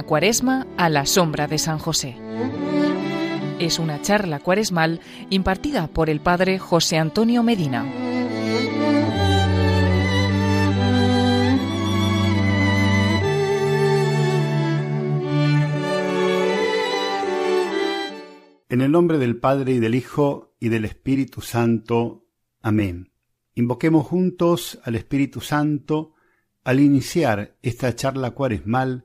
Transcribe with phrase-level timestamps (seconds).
[0.00, 2.16] Cuaresma a la sombra de San José.
[3.58, 7.84] Es una charla cuaresmal impartida por el padre José Antonio Medina.
[18.70, 22.24] En el nombre del Padre y del Hijo y del Espíritu Santo.
[22.62, 23.12] Amén.
[23.54, 26.14] Invoquemos juntos al Espíritu Santo
[26.64, 29.04] al iniciar esta charla cuaresmal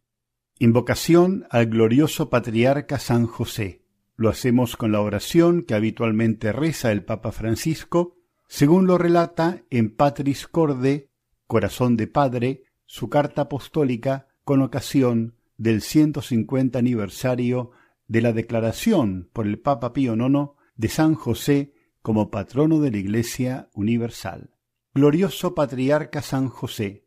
[0.63, 3.81] Invocación al glorioso patriarca San José.
[4.15, 9.89] Lo hacemos con la oración que habitualmente reza el Papa Francisco, según lo relata en
[9.89, 11.09] Patris Corde,
[11.47, 17.71] Corazón de Padre, su carta apostólica con ocasión del 150 aniversario
[18.05, 21.73] de la declaración por el Papa Pío IX de San José
[22.03, 24.51] como patrono de la Iglesia Universal.
[24.93, 27.00] Glorioso patriarca San José,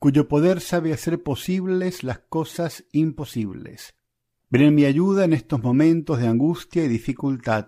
[0.00, 3.94] cuyo poder sabe hacer posibles las cosas imposibles.
[4.48, 7.66] Ven en mi ayuda en estos momentos de angustia y dificultad.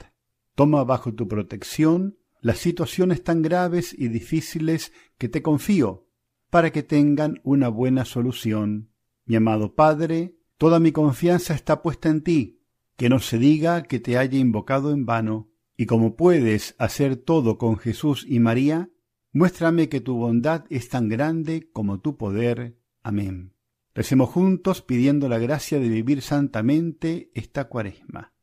[0.54, 6.08] Toma bajo tu protección las situaciones tan graves y difíciles que te confío,
[6.48, 8.90] para que tengan una buena solución.
[9.26, 12.62] Mi amado Padre, toda mi confianza está puesta en ti,
[12.96, 17.58] que no se diga que te haya invocado en vano, y como puedes hacer todo
[17.58, 18.90] con Jesús y María,
[19.34, 22.76] Muéstrame que tu bondad es tan grande como tu poder.
[23.02, 23.54] Amén.
[23.94, 28.34] Recemos juntos pidiendo la gracia de vivir santamente esta cuaresma.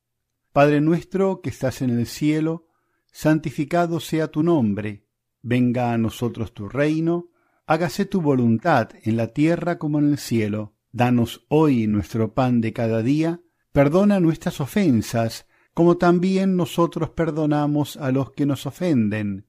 [0.51, 2.65] Padre nuestro que estás en el cielo,
[3.11, 5.05] santificado sea tu nombre,
[5.43, 7.29] venga a nosotros tu reino,
[7.67, 10.73] hágase tu voluntad en la tierra como en el cielo.
[10.91, 13.41] Danos hoy nuestro pan de cada día,
[13.71, 15.45] perdona nuestras ofensas,
[15.75, 19.48] como también nosotros perdonamos a los que nos ofenden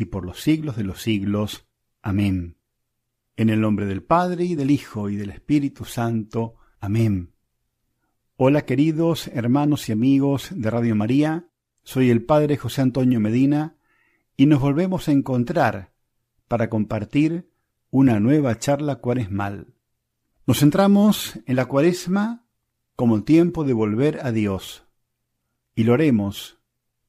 [0.00, 1.66] y por los siglos de los siglos.
[2.00, 2.56] Amén.
[3.36, 6.54] En el nombre del Padre y del Hijo y del Espíritu Santo.
[6.80, 7.34] Amén.
[8.36, 11.50] Hola queridos hermanos y amigos de Radio María,
[11.82, 13.76] soy el Padre José Antonio Medina
[14.38, 15.92] y nos volvemos a encontrar
[16.48, 17.50] para compartir
[17.90, 19.74] una nueva charla cuaresmal.
[20.46, 22.46] Nos centramos en la cuaresma
[22.96, 24.86] como tiempo de volver a Dios
[25.74, 26.58] y lo haremos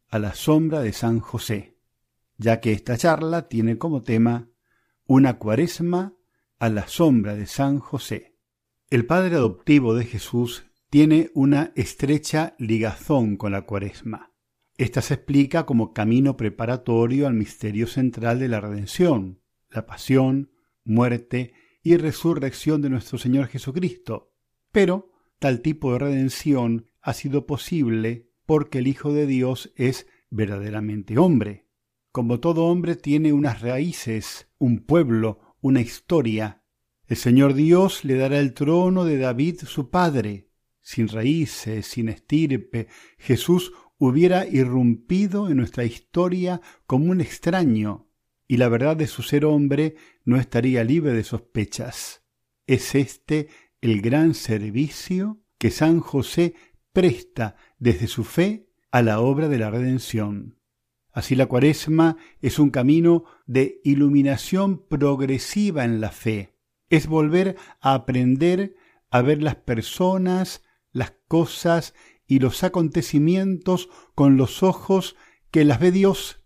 [0.09, 1.70] a la sombra de San José
[2.41, 4.50] ya que esta charla tiene como tema
[5.06, 6.16] una cuaresma
[6.57, 8.35] a la sombra de San José.
[8.90, 14.34] El padre adoptivo de Jesús tiene una estrecha ligazón con la cuaresma.
[14.75, 20.52] Esta se explica como camino preparatorio al misterio central de la redención, la pasión,
[20.84, 21.53] muerte
[21.84, 24.34] y resurrección de nuestro Señor Jesucristo.
[24.72, 31.19] Pero tal tipo de redención ha sido posible porque el Hijo de Dios es verdaderamente
[31.19, 31.68] hombre.
[32.11, 36.61] Como todo hombre tiene unas raíces, un pueblo, una historia.
[37.07, 40.49] El Señor Dios le dará el trono de David su padre.
[40.81, 48.09] Sin raíces, sin estirpe, Jesús hubiera irrumpido en nuestra historia como un extraño,
[48.46, 52.23] y la verdad de su ser hombre no estaría libre de sospechas.
[52.67, 53.47] Es este
[53.79, 56.55] el gran servicio que San José
[56.91, 60.60] presta desde su fe a la obra de la redención.
[61.11, 66.55] Así la cuaresma es un camino de iluminación progresiva en la fe.
[66.90, 68.75] Es volver a aprender
[69.09, 71.93] a ver las personas, las cosas
[72.25, 75.17] y los acontecimientos con los ojos
[75.52, 76.46] que las ve Dios.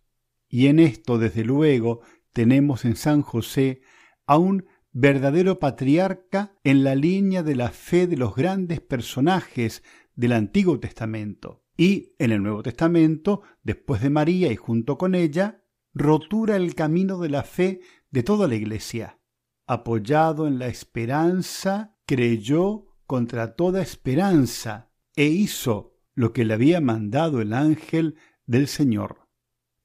[0.50, 2.01] Y en esto, desde luego,
[2.33, 3.81] tenemos en San José
[4.25, 9.83] a un verdadero patriarca en la línea de la fe de los grandes personajes
[10.15, 15.63] del Antiguo Testamento y en el Nuevo Testamento, después de María y junto con ella,
[15.94, 17.81] rotura el camino de la fe
[18.12, 19.19] de toda la Iglesia.
[19.68, 27.42] Apoyado en la esperanza, creyó contra toda esperanza e hizo lo que le había mandado
[27.42, 29.27] el ángel del Señor.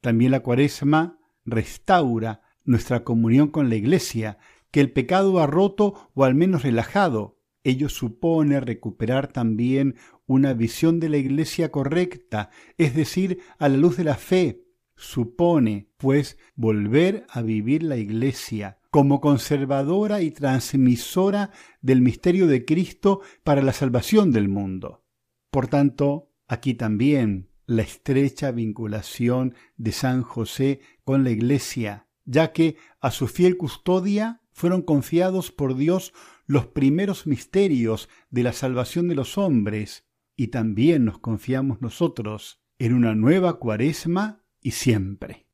[0.01, 4.39] También la cuaresma restaura nuestra comunión con la Iglesia,
[4.71, 7.40] que el pecado ha roto o al menos relajado.
[7.62, 9.97] Ello supone recuperar también
[10.27, 14.65] una visión de la Iglesia correcta, es decir, a la luz de la fe.
[14.97, 23.21] Supone, pues, volver a vivir la Iglesia como conservadora y transmisora del misterio de Cristo
[23.45, 25.05] para la salvación del mundo.
[25.51, 32.77] Por tanto, aquí también la estrecha vinculación de San José con la Iglesia, ya que
[33.01, 36.13] a su fiel custodia fueron confiados por Dios
[36.50, 40.05] los primeros misterios de la salvación de los hombres,
[40.35, 45.47] y también nos confiamos nosotros en una nueva cuaresma y siempre.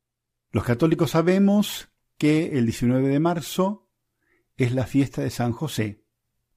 [0.49, 3.91] Los católicos sabemos que el 19 de marzo
[4.55, 6.03] es la fiesta de San José.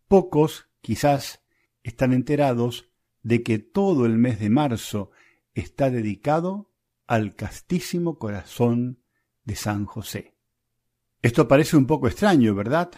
[0.09, 1.43] Pocos, quizás,
[1.83, 2.89] están enterados
[3.23, 5.11] de que todo el mes de marzo
[5.53, 6.73] está dedicado
[7.07, 9.03] al castísimo corazón
[9.45, 10.35] de San José.
[11.21, 12.91] Esto parece un poco extraño, ¿verdad?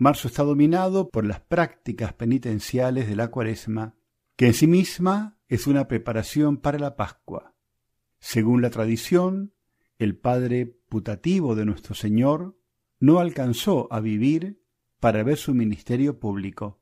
[0.00, 3.96] Marzo está dominado por las prácticas penitenciales de la cuaresma,
[4.36, 7.56] que en sí misma es una preparación para la Pascua.
[8.20, 9.54] Según la tradición,
[9.98, 12.56] el padre putativo de nuestro Señor
[13.00, 14.62] no alcanzó a vivir
[15.00, 16.80] para ver su ministerio público.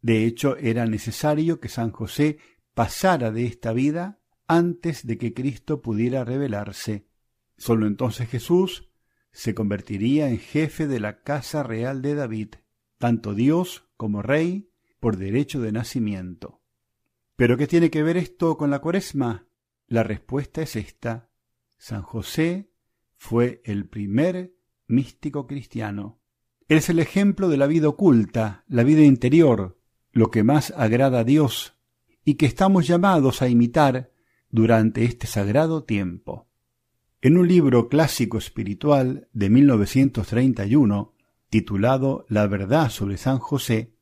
[0.00, 2.38] De hecho, era necesario que San José
[2.74, 7.08] pasara de esta vida antes de que Cristo pudiera revelarse.
[7.56, 8.88] Sólo entonces Jesús
[9.36, 12.54] se convertiría en jefe de la casa real de David,
[12.96, 16.62] tanto Dios como rey, por derecho de nacimiento.
[17.36, 19.46] ¿Pero qué tiene que ver esto con la cuaresma?
[19.88, 21.28] La respuesta es esta.
[21.76, 22.70] San José
[23.18, 24.54] fue el primer
[24.86, 26.18] místico cristiano.
[26.68, 29.78] es el ejemplo de la vida oculta, la vida interior,
[30.12, 31.76] lo que más agrada a Dios,
[32.24, 34.12] y que estamos llamados a imitar
[34.48, 36.48] durante este sagrado tiempo.
[37.26, 41.12] En un libro clásico espiritual de 1931,
[41.50, 43.96] titulado La verdad sobre San José,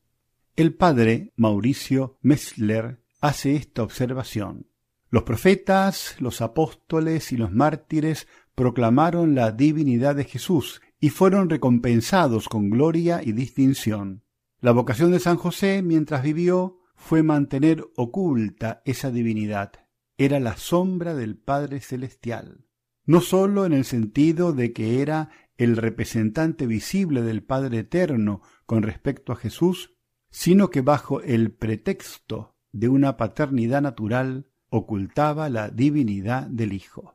[0.56, 4.66] el padre Mauricio Messler hace esta observación.
[5.08, 12.50] Los profetas, los apóstoles y los mártires proclamaron la divinidad de Jesús y fueron recompensados
[12.50, 14.22] con gloria y distinción.
[14.60, 19.72] La vocación de San José mientras vivió fue mantener oculta esa divinidad.
[20.18, 22.63] Era la sombra del Padre Celestial,
[23.06, 28.82] no sólo en el sentido de que era el representante visible del Padre Eterno con
[28.82, 29.94] respecto a Jesús,
[30.30, 37.14] sino que bajo el pretexto de una paternidad natural ocultaba la divinidad del Hijo.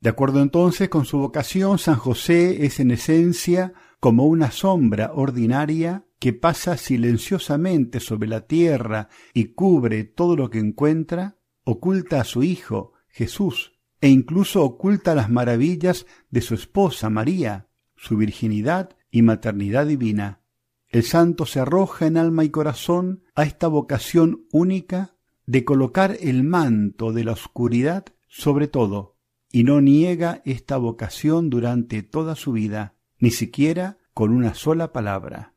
[0.00, 6.06] De acuerdo entonces con su vocación, San José es en esencia como una sombra ordinaria
[6.18, 12.42] que pasa silenciosamente sobre la tierra y cubre todo lo que encuentra, oculta a su
[12.42, 19.86] Hijo, Jesús, e incluso oculta las maravillas de su esposa María, su virginidad y maternidad
[19.86, 20.40] divina.
[20.88, 25.16] El santo se arroja en alma y corazón a esta vocación única
[25.46, 29.16] de colocar el manto de la oscuridad sobre todo,
[29.50, 35.54] y no niega esta vocación durante toda su vida, ni siquiera con una sola palabra.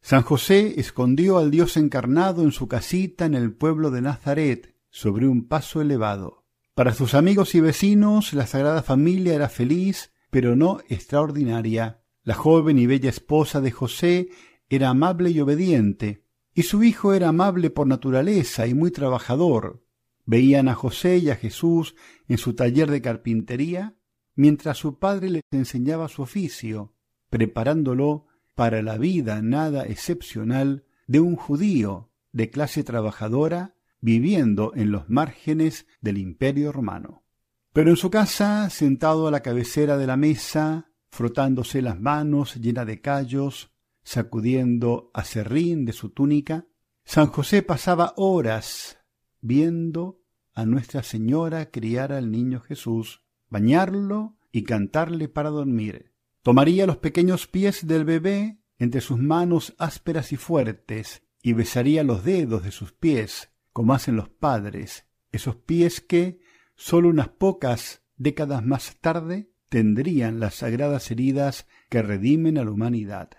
[0.00, 5.26] San José escondió al Dios encarnado en su casita en el pueblo de Nazaret, sobre
[5.26, 6.43] un paso elevado.
[6.74, 12.02] Para sus amigos y vecinos la Sagrada Familia era feliz, pero no extraordinaria.
[12.24, 14.30] La joven y bella esposa de José
[14.68, 19.84] era amable y obediente, y su hijo era amable por naturaleza y muy trabajador.
[20.24, 21.94] Veían a José y a Jesús
[22.26, 23.94] en su taller de carpintería,
[24.34, 26.96] mientras su padre les enseñaba su oficio,
[27.30, 28.26] preparándolo
[28.56, 33.73] para la vida nada excepcional de un judío de clase trabajadora
[34.04, 37.24] viviendo en los márgenes del imperio romano.
[37.72, 42.84] Pero en su casa, sentado a la cabecera de la mesa, frotándose las manos llena
[42.84, 46.66] de callos, sacudiendo a serrín de su túnica,
[47.06, 48.98] San José pasaba horas
[49.40, 50.20] viendo
[50.52, 56.12] a Nuestra Señora criar al niño Jesús, bañarlo y cantarle para dormir.
[56.42, 62.22] Tomaría los pequeños pies del bebé entre sus manos ásperas y fuertes y besaría los
[62.22, 66.38] dedos de sus pies, como hacen los padres, esos pies que,
[66.76, 73.30] sólo unas pocas décadas más tarde, tendrían las sagradas heridas que redimen a la humanidad.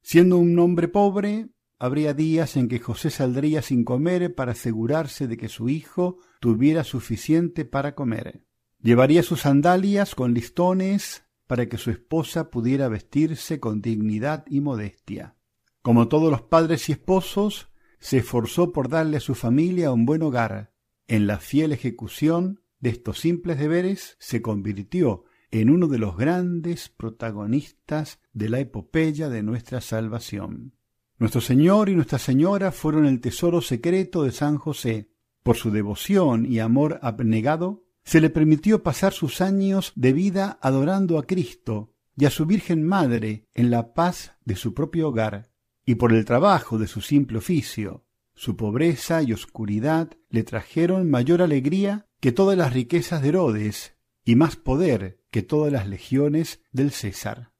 [0.00, 1.48] Siendo un hombre pobre,
[1.80, 6.84] habría días en que José saldría sin comer para asegurarse de que su hijo tuviera
[6.84, 8.44] suficiente para comer.
[8.80, 15.34] Llevaría sus sandalias con listones para que su esposa pudiera vestirse con dignidad y modestia.
[15.82, 17.73] Como todos los padres y esposos,
[18.04, 20.74] se esforzó por darle a su familia un buen hogar.
[21.08, 26.90] en la fiel ejecución de estos simples deberes, se convirtió en uno de los grandes
[26.90, 30.74] protagonistas de la epopeya de nuestra salvación.
[31.18, 35.10] Nuestro Señor y Nuestra Señora fueron el tesoro secreto de San José.
[35.42, 41.18] Por su devoción y amor abnegado, se le permitió pasar sus años de vida adorando
[41.18, 45.53] a Cristo y a su Virgen Madre en la paz de su propio hogar,
[45.86, 48.04] y por el trabajo de su simple oficio.
[48.34, 54.36] Su pobreza y oscuridad le trajeron mayor alegría que todas las riquezas de Herodes, y
[54.36, 57.52] más poder que todas las legiones del César.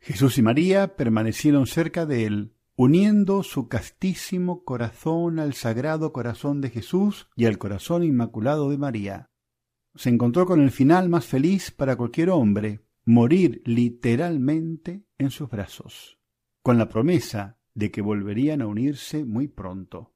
[0.00, 6.70] Jesús y María permanecieron cerca de él, uniendo su castísimo corazón al sagrado corazón de
[6.70, 9.30] Jesús y al corazón inmaculado de María.
[9.94, 16.18] Se encontró con el final más feliz para cualquier hombre, morir literalmente en sus brazos,
[16.62, 20.12] con la promesa de que volverían a unirse muy pronto.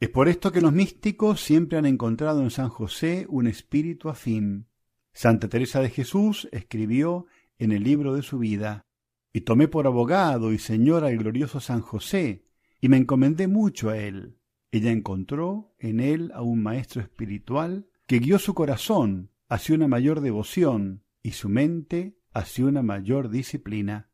[0.00, 4.66] Es por esto que los místicos siempre han encontrado en San José un espíritu afín.
[5.12, 7.26] Santa Teresa de Jesús escribió
[7.58, 8.86] en el libro de su vida
[9.32, 12.44] y tomé por abogado y señor al glorioso San José,
[12.80, 14.38] y me encomendé mucho a él.
[14.72, 20.20] Ella encontró en él a un maestro espiritual que guió su corazón hacia una mayor
[20.20, 24.10] devoción y su mente hacia una mayor disciplina.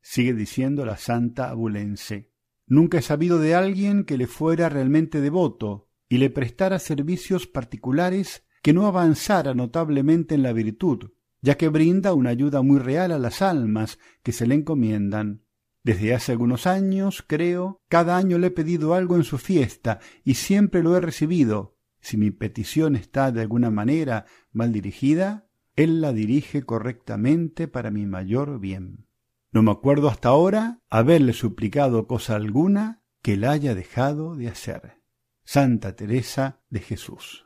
[0.00, 2.31] Sigue diciendo la santa abulense.
[2.66, 8.44] Nunca he sabido de alguien que le fuera realmente devoto y le prestara servicios particulares
[8.62, 13.18] que no avanzara notablemente en la virtud, ya que brinda una ayuda muy real a
[13.18, 15.42] las almas que se le encomiendan.
[15.84, 20.34] Desde hace algunos años, creo, cada año le he pedido algo en su fiesta y
[20.34, 21.76] siempre lo he recibido.
[22.00, 28.06] Si mi petición está de alguna manera mal dirigida, él la dirige correctamente para mi
[28.06, 29.06] mayor bien.
[29.52, 35.02] No me acuerdo hasta ahora haberle suplicado cosa alguna que la haya dejado de hacer.
[35.44, 37.44] Santa Teresa de Jesús.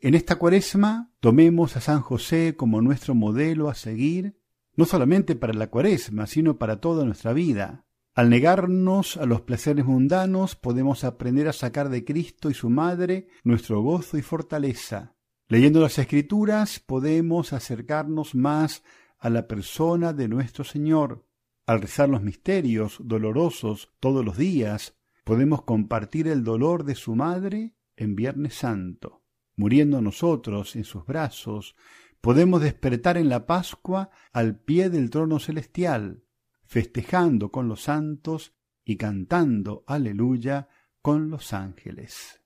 [0.00, 4.40] En esta cuaresma tomemos a San José como nuestro modelo a seguir,
[4.74, 7.86] no solamente para la cuaresma, sino para toda nuestra vida.
[8.12, 13.28] Al negarnos a los placeres mundanos, podemos aprender a sacar de Cristo y su Madre
[13.44, 15.14] nuestro gozo y fortaleza.
[15.46, 18.82] Leyendo las Escrituras podemos acercarnos más
[19.18, 21.25] a la persona de nuestro Señor.
[21.66, 27.74] Al rezar los misterios dolorosos todos los días, podemos compartir el dolor de su Madre
[27.96, 31.74] en Viernes Santo muriendo nosotros en sus brazos,
[32.20, 36.22] podemos despertar en la Pascua al pie del trono celestial,
[36.64, 38.54] festejando con los santos
[38.84, 40.68] y cantando aleluya
[41.02, 42.42] con los ángeles.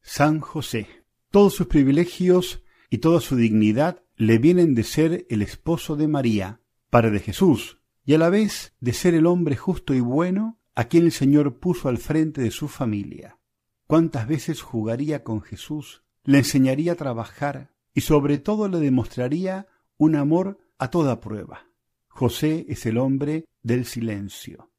[0.00, 0.88] San José.
[1.30, 6.60] Todos sus privilegios y toda su dignidad le vienen de ser el esposo de María,
[6.90, 10.84] Padre de Jesús, y a la vez de ser el hombre justo y bueno a
[10.84, 13.38] quien el Señor puso al frente de su familia.
[13.86, 20.16] ¿Cuántas veces jugaría con Jesús le enseñaría a trabajar y sobre todo le demostraría un
[20.16, 21.68] amor a toda prueba.
[22.08, 24.72] José es el hombre del silencio.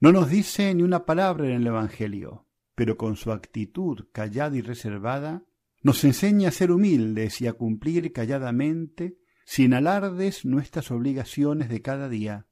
[0.00, 4.62] No nos dice ni una palabra en el Evangelio, pero con su actitud callada y
[4.62, 5.44] reservada,
[5.82, 12.08] nos enseña a ser humildes y a cumplir calladamente, sin alardes, nuestras obligaciones de cada
[12.08, 12.46] día.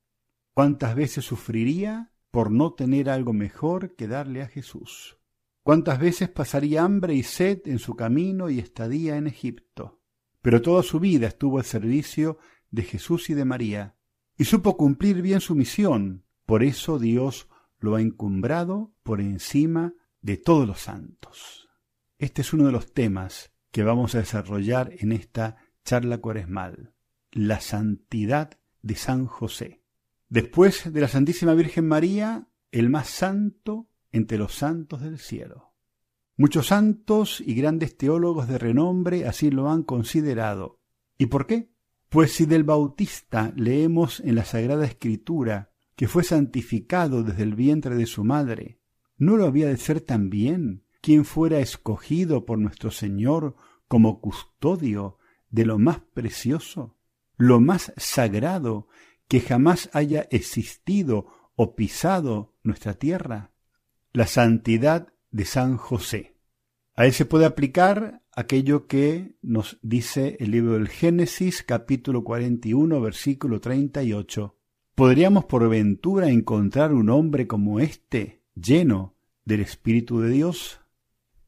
[0.61, 5.17] ¿Cuántas veces sufriría por no tener algo mejor que darle a Jesús?
[5.63, 10.03] cuántas veces pasaría hambre y sed en su camino y estadía en Egipto.
[10.43, 12.37] Pero toda su vida estuvo al servicio
[12.71, 13.97] de Jesús y de María,
[14.37, 17.49] y supo cumplir bien su misión, por eso Dios
[17.79, 21.71] lo ha encumbrado por encima de todos los santos.
[22.19, 26.93] Este es uno de los temas que vamos a desarrollar en esta charla cuaresmal,
[27.33, 29.80] la santidad de San José.
[30.31, 35.75] Después de la Santísima Virgen María, el más santo entre los santos del cielo.
[36.37, 40.79] Muchos santos y grandes teólogos de renombre así lo han considerado.
[41.19, 41.73] ¿Y por qué?
[42.09, 47.97] Pues si del Bautista leemos en la Sagrada Escritura que fue santificado desde el vientre
[47.97, 48.79] de su madre,
[49.19, 53.57] ¿no lo había de ser también quien fuera escogido por nuestro Señor
[53.89, 55.19] como custodio
[55.51, 56.97] de lo más precioso,
[57.37, 58.87] lo más sagrado
[59.31, 63.51] que jamás haya existido o pisado nuestra tierra?
[64.13, 66.37] la santidad de San José.
[66.95, 73.01] A él se puede aplicar aquello que nos dice el libro del Génesis capítulo 41
[73.01, 74.57] versículo 38.
[74.95, 80.81] ¿Podríamos por ventura encontrar un hombre como este, lleno del Espíritu de Dios?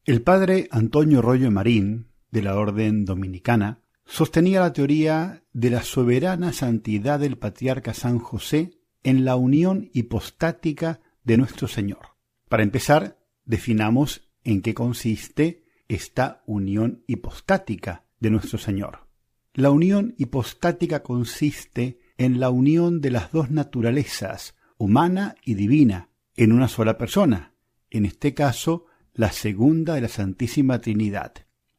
[0.05, 6.53] El padre Antonio Rollo Marín, de la Orden Dominicana, sostenía la teoría de la soberana
[6.53, 12.17] santidad del patriarca San José en la unión hipostática de nuestro Señor.
[12.49, 19.07] Para empezar, definamos en qué consiste esta unión hipostática de nuestro Señor.
[19.53, 26.51] La unión hipostática consiste en la unión de las dos naturalezas, humana y divina, en
[26.51, 27.53] una sola persona,
[27.89, 31.33] en este caso, la segunda de la Santísima Trinidad.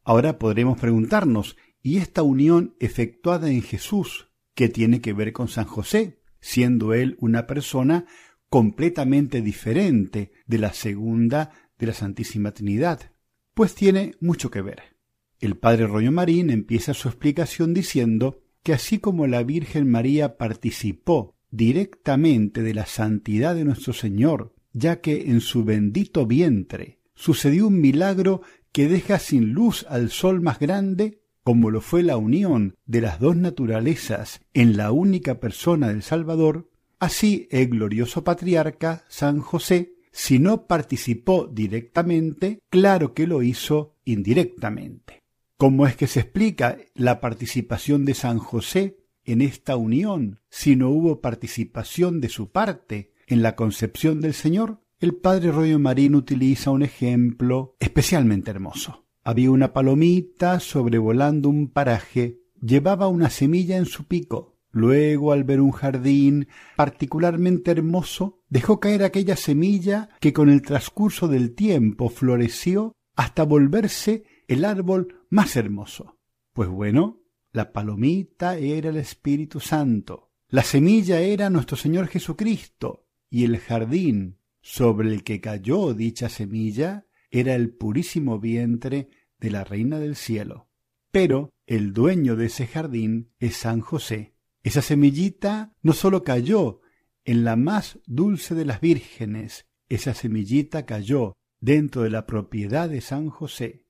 [0.04, 5.66] Ahora podremos preguntarnos, ¿y esta unión efectuada en Jesús, qué tiene que ver con San
[5.66, 8.06] José, siendo él una persona
[8.48, 13.12] completamente diferente de la segunda de la Santísima Trinidad?
[13.52, 14.96] Pues tiene mucho que ver.
[15.38, 21.36] El padre Rollo Marín empieza su explicación diciendo que así como la Virgen María participó
[21.50, 27.78] directamente de la santidad de nuestro Señor, ya que en su bendito vientre sucedió un
[27.78, 28.40] milagro
[28.72, 33.20] que deja sin luz al sol más grande, como lo fue la unión de las
[33.20, 40.38] dos naturalezas en la única persona del Salvador, así el glorioso patriarca San José, si
[40.38, 45.20] no participó directamente, claro que lo hizo indirectamente.
[45.58, 50.90] ¿Cómo es que se explica la participación de San José en esta unión si no
[50.90, 54.80] hubo participación de su parte en la concepción del Señor?
[54.98, 59.03] El padre Rollo Marín utiliza un ejemplo especialmente hermoso.
[59.24, 64.58] Había una palomita sobrevolando un paraje, llevaba una semilla en su pico.
[64.70, 71.26] Luego, al ver un jardín particularmente hermoso, dejó caer aquella semilla que con el transcurso
[71.26, 76.18] del tiempo floreció hasta volverse el árbol más hermoso.
[76.52, 83.44] Pues bueno, la palomita era el Espíritu Santo, la semilla era nuestro Señor Jesucristo, y
[83.44, 87.06] el jardín sobre el que cayó dicha semilla
[87.40, 90.68] era el purísimo vientre de la Reina del Cielo.
[91.10, 94.34] Pero el dueño de ese jardín es San José.
[94.62, 96.80] Esa semillita no sólo cayó
[97.24, 103.00] en la más dulce de las vírgenes, esa semillita cayó dentro de la propiedad de
[103.00, 103.84] San José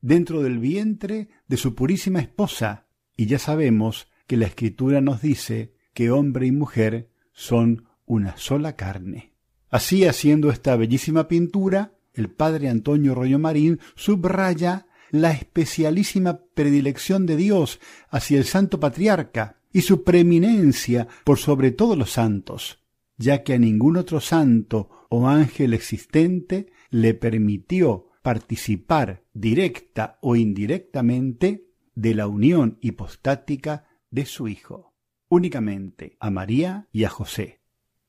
[0.00, 5.74] dentro del vientre de su purísima esposa, y ya sabemos que la Escritura nos dice
[5.94, 9.34] que hombre y mujer son una sola carne.
[9.68, 17.36] Así, haciendo esta bellísima pintura, el padre Antonio Rollo Marín subraya la especialísima predilección de
[17.36, 22.82] Dios hacia el santo patriarca y su preeminencia por sobre todos los santos,
[23.16, 31.68] ya que a ningún otro santo o ángel existente le permitió participar directa o indirectamente
[31.94, 34.94] de la unión hipostática de su Hijo,
[35.28, 37.60] únicamente a María y a José.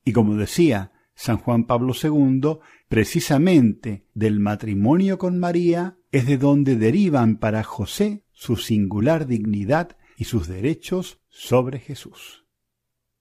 [0.04, 6.76] Y como decía San Juan Pablo II, precisamente del matrimonio con María es de donde
[6.76, 12.46] derivan para José su singular dignidad y sus derechos sobre Jesús.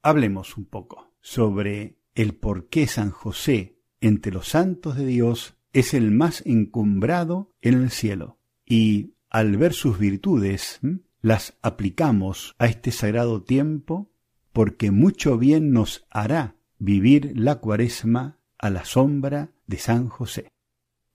[0.03, 5.95] Hablemos un poco sobre el por qué San José, entre los santos de Dios, es
[5.95, 8.37] el más encumbrado en el cielo.
[8.63, 10.81] Y al ver sus virtudes,
[11.21, 14.11] las aplicamos a este sagrado tiempo
[14.53, 20.51] porque mucho bien nos hará vivir la cuaresma a la sombra de San José.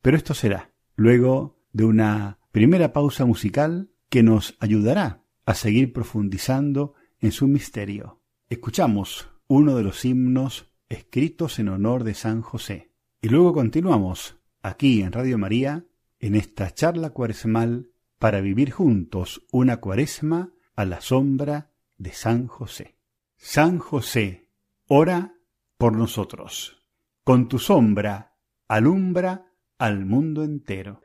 [0.00, 6.94] Pero esto será luego de una primera pausa musical que nos ayudará a seguir profundizando
[7.20, 8.20] en su misterio.
[8.48, 12.90] Escuchamos uno de los himnos escritos en honor de San José.
[13.20, 15.86] Y luego continuamos aquí en Radio María,
[16.20, 22.96] en esta charla cuaresmal para vivir juntos una cuaresma a la sombra de San José.
[23.36, 24.48] San José,
[24.86, 25.34] ora
[25.82, 26.80] por nosotros.
[27.24, 28.36] Con tu sombra
[28.68, 31.00] alumbra al mundo entero.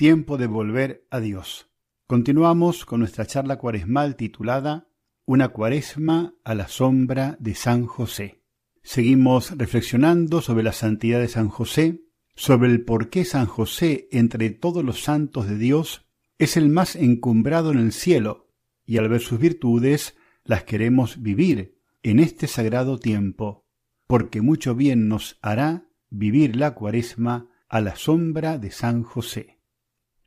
[0.00, 1.68] Tiempo de volver a Dios.
[2.06, 4.88] Continuamos con nuestra charla cuaresmal titulada
[5.26, 8.40] Una cuaresma a la sombra de San José.
[8.82, 12.00] Seguimos reflexionando sobre la santidad de San José,
[12.34, 16.06] sobre el por qué San José, entre todos los santos de Dios,
[16.38, 18.48] es el más encumbrado en el cielo,
[18.86, 23.66] y al ver sus virtudes las queremos vivir en este sagrado tiempo,
[24.06, 29.59] porque mucho bien nos hará vivir la cuaresma a la sombra de San José.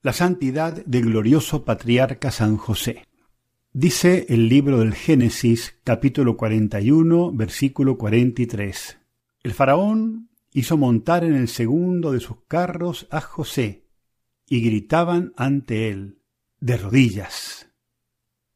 [0.03, 3.07] La santidad del glorioso patriarca San José.
[3.71, 8.97] Dice el libro del Génesis capítulo 41 versículo 43.
[9.43, 13.87] El faraón hizo montar en el segundo de sus carros a José
[14.45, 16.19] y gritaban ante él,
[16.59, 17.69] de rodillas.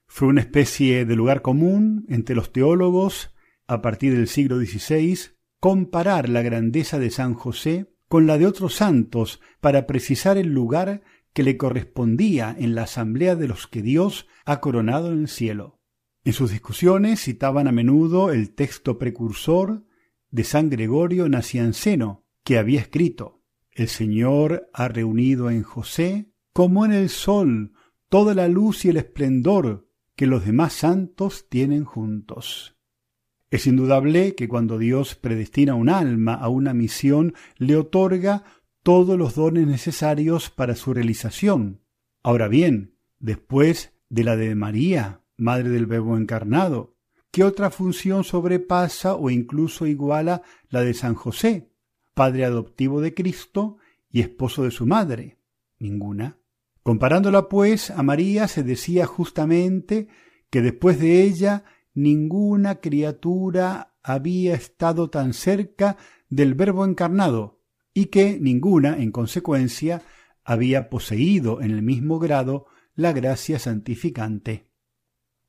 [0.05, 3.33] Fue una especie de lugar común entre los teólogos
[3.67, 5.17] a partir del siglo XVI
[5.61, 11.03] comparar la grandeza de San José con la de otros santos para precisar el lugar
[11.37, 15.79] que le correspondía en la asamblea de los que Dios ha coronado en el cielo.
[16.23, 19.85] En sus discusiones citaban a menudo el texto precursor
[20.31, 26.91] de San Gregorio Nacianceno, que había escrito El Señor ha reunido en José, como en
[26.91, 27.71] el sol,
[28.09, 32.75] toda la luz y el esplendor que los demás santos tienen juntos.
[33.51, 38.43] Es indudable que cuando Dios predestina un alma a una misión, le otorga
[38.87, 41.81] todos los dones necesarios para su realización.
[42.23, 46.95] Ahora bien, después de la de María, Madre del Verbo encarnado,
[47.29, 51.69] ¿qué otra función sobrepasa o incluso iguala la de San José,
[52.13, 53.75] Padre adoptivo de Cristo
[54.09, 55.37] y esposo de su madre?
[55.79, 56.37] Ninguna.
[56.81, 60.07] Comparándola pues a María se decía justamente
[60.49, 65.97] que después de ella ninguna criatura había estado tan cerca
[66.29, 67.56] del Verbo encarnado,
[67.97, 70.03] y que ninguna, en consecuencia,
[70.43, 74.69] había poseído en el mismo grado la gracia santificante.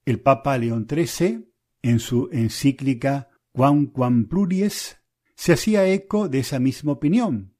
[0.06, 4.96] El Papa León XIII, en su encíclica Quam Quam Pluries,
[5.34, 7.54] se hacía eco de esa misma opinión.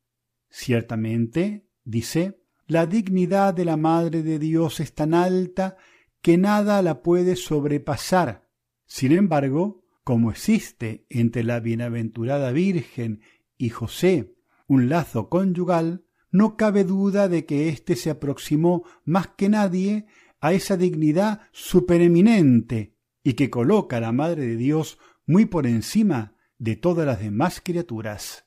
[0.49, 5.77] Ciertamente, dice, la dignidad de la Madre de Dios es tan alta
[6.23, 8.49] que nada la puede sobrepasar,
[8.87, 13.21] sin embargo, como existe entre la bienaventurada Virgen
[13.59, 14.38] y José
[14.69, 20.07] un lazo conyugal, no cabe duda de que éste se aproximó más que nadie
[20.41, 26.35] a esa dignidad supereminente y que coloca a la Madre de Dios muy por encima
[26.59, 28.47] de todas las demás criaturas.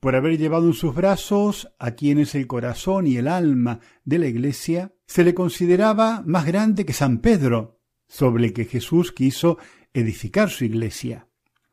[0.00, 4.26] Por haber llevado en sus brazos a quienes el corazón y el alma de la
[4.26, 9.58] Iglesia, se le consideraba más grande que San Pedro, sobre el que Jesús quiso
[9.92, 11.29] edificar su iglesia.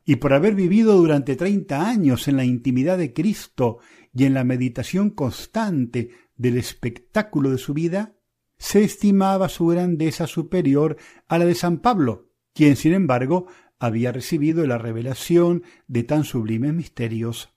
[0.10, 3.80] Y por haber vivido durante treinta años en la intimidad de Cristo
[4.14, 8.16] y en la meditación constante del espectáculo de su vida,
[8.58, 10.96] se estimaba su grandeza superior
[11.28, 13.48] a la de San Pablo, quien sin embargo
[13.80, 17.50] había recibido la revelación de tan sublimes misterios.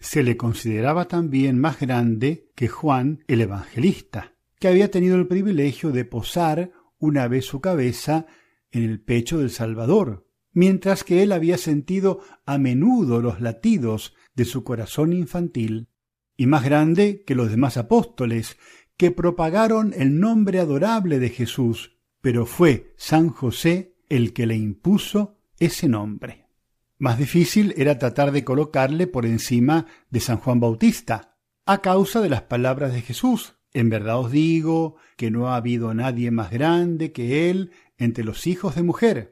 [0.00, 5.92] Se le consideraba también más grande que Juan el Evangelista, que había tenido el privilegio
[5.92, 8.26] de posar una vez su cabeza
[8.72, 14.44] en el pecho del Salvador, mientras que él había sentido a menudo los latidos de
[14.44, 15.88] su corazón infantil,
[16.36, 18.56] y más grande que los demás apóstoles,
[18.96, 25.38] que propagaron el nombre adorable de Jesús, pero fue San José el que le impuso
[25.58, 26.46] ese nombre.
[26.98, 31.36] Más difícil era tratar de colocarle por encima de San Juan Bautista,
[31.66, 33.54] a causa de las palabras de Jesús.
[33.72, 38.46] En verdad os digo que no ha habido nadie más grande que él entre los
[38.46, 39.31] hijos de mujer.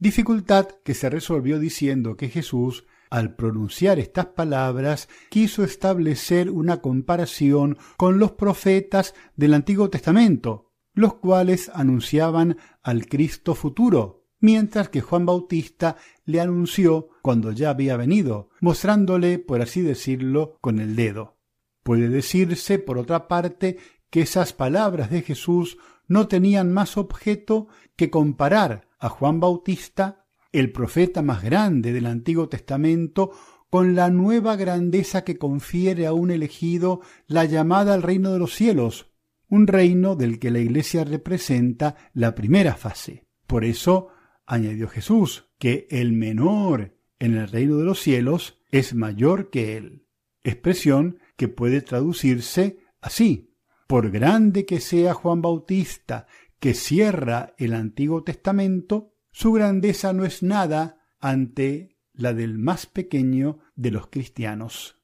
[0.00, 7.76] Dificultad que se resolvió diciendo que Jesús, al pronunciar estas palabras, quiso establecer una comparación
[7.98, 15.26] con los profetas del Antiguo Testamento, los cuales anunciaban al Cristo futuro, mientras que Juan
[15.26, 21.36] Bautista le anunció cuando ya había venido, mostrándole, por así decirlo, con el dedo.
[21.82, 23.76] Puede decirse, por otra parte,
[24.08, 25.76] que esas palabras de Jesús
[26.08, 32.48] no tenían más objeto que comparar a Juan Bautista, el profeta más grande del Antiguo
[32.48, 33.32] Testamento,
[33.70, 38.54] con la nueva grandeza que confiere a un elegido la llamada al reino de los
[38.54, 39.12] cielos,
[39.48, 43.26] un reino del que la Iglesia representa la primera fase.
[43.46, 44.08] Por eso
[44.46, 50.06] añadió Jesús, que el menor en el reino de los cielos es mayor que él.
[50.42, 53.54] Expresión que puede traducirse así.
[53.86, 56.26] Por grande que sea Juan Bautista,
[56.60, 63.58] que cierra el Antiguo Testamento, su grandeza no es nada ante la del más pequeño
[63.74, 64.98] de los cristianos.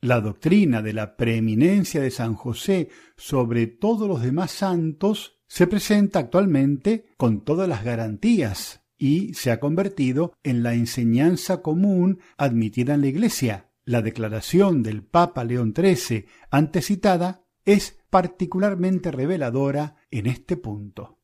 [0.00, 6.18] La doctrina de la preeminencia de San José sobre todos los demás santos se presenta
[6.18, 13.00] actualmente con todas las garantías y se ha convertido en la enseñanza común admitida en
[13.00, 13.70] la Iglesia.
[13.84, 21.18] La declaración del Papa León XIII antecitada es particularmente reveladora en este punto.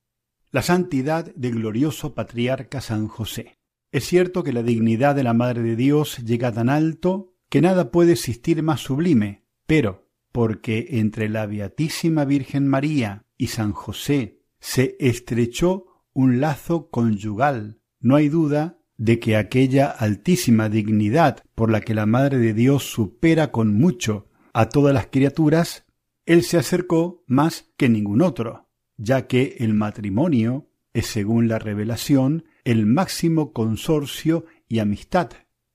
[0.50, 3.60] La santidad del glorioso patriarca San José.
[3.92, 7.92] Es cierto que la dignidad de la Madre de Dios llega tan alto que nada
[7.92, 14.96] puede existir más sublime, pero porque entre la Beatísima Virgen María y San José se
[14.98, 17.78] estrechó un lazo conyugal.
[18.00, 22.82] No hay duda de que aquella altísima dignidad por la que la Madre de Dios
[22.82, 25.84] supera con mucho a todas las criaturas,
[26.30, 32.44] él se acercó más que ningún otro, ya que el matrimonio es, según la revelación,
[32.62, 35.30] el máximo consorcio y amistad.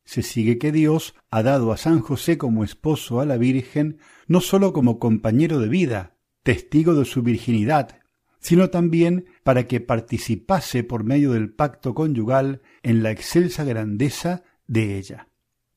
[0.05, 4.39] Se sigue que Dios ha dado a San José como esposo a la Virgen, no
[4.39, 7.99] sólo como compañero de vida, testigo de su virginidad,
[8.39, 14.97] sino también para que participase por medio del pacto conyugal en la excelsa grandeza de
[14.97, 15.27] ella,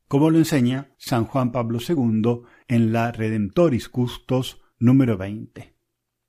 [0.07, 5.75] como lo enseña San Juan Pablo II en la Redemptoris Custos número 20.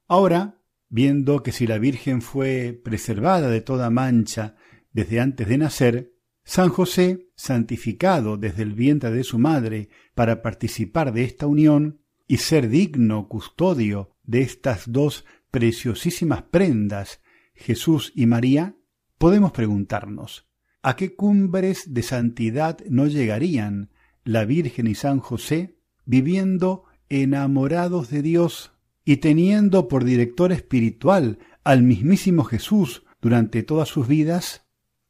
[0.07, 4.55] Ahora, viendo que si la Virgen fue preservada de toda mancha
[4.91, 11.13] desde antes de nacer, San José, santificado desde el vientre de su madre para participar
[11.13, 17.21] de esta unión y ser digno custodio de estas dos preciosísimas prendas,
[17.53, 18.75] Jesús y María,
[19.17, 20.49] podemos preguntarnos,
[20.81, 23.91] ¿a qué cumbres de santidad no llegarían
[24.23, 28.71] la Virgen y San José viviendo enamorados de Dios
[29.03, 34.65] y teniendo por director espiritual al mismísimo Jesús durante todas sus vidas?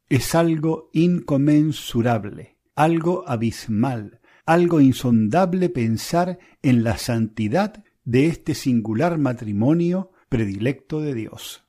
[0.08, 10.10] Es algo inconmensurable, algo abismal, algo insondable pensar en la santidad de este singular matrimonio
[10.28, 11.64] predilecto de Dios.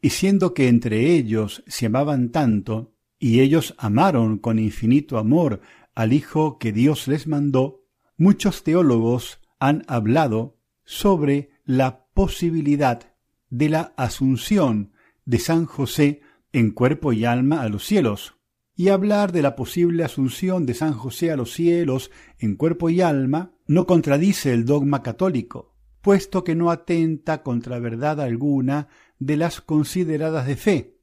[0.00, 5.60] Y siendo que entre ellos se amaban tanto, y ellos amaron con infinito amor
[5.94, 7.84] al Hijo que Dios les mandó,
[8.16, 13.14] muchos teólogos han hablado sobre la posibilidad
[13.50, 14.92] de la asunción
[15.24, 16.20] de San José
[16.52, 18.36] en cuerpo y alma a los cielos,
[18.74, 23.00] y hablar de la posible asunción de San José a los cielos en cuerpo y
[23.00, 29.60] alma no contradice el dogma católico, puesto que no atenta contra verdad alguna de las
[29.60, 30.96] consideradas de fe.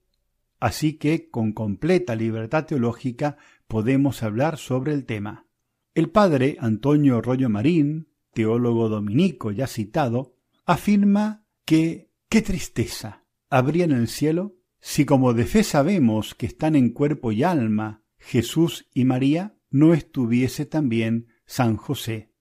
[0.59, 3.37] Así que, con completa libertad teológica,
[3.67, 5.45] podemos hablar sobre el tema.
[5.93, 13.93] El padre Antonio Rollo Marín, teólogo dominico ya citado, afirma que qué tristeza habría en
[13.93, 19.05] el cielo si como de fe sabemos que están en cuerpo y alma Jesús y
[19.05, 22.33] María, no estuviese también San José.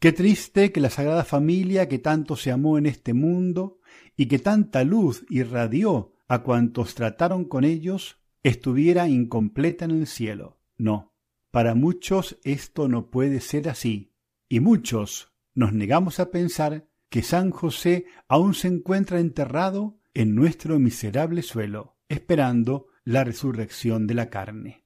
[0.00, 3.78] Qué triste que la Sagrada Familia que tanto se amó en este mundo
[4.16, 10.58] y que tanta luz irradió a cuantos trataron con ellos, estuviera incompleta en el cielo.
[10.76, 11.14] No,
[11.50, 14.14] para muchos esto no puede ser así,
[14.48, 20.78] y muchos nos negamos a pensar que San José aún se encuentra enterrado en nuestro
[20.78, 24.84] miserable suelo esperando la resurrección de la carne.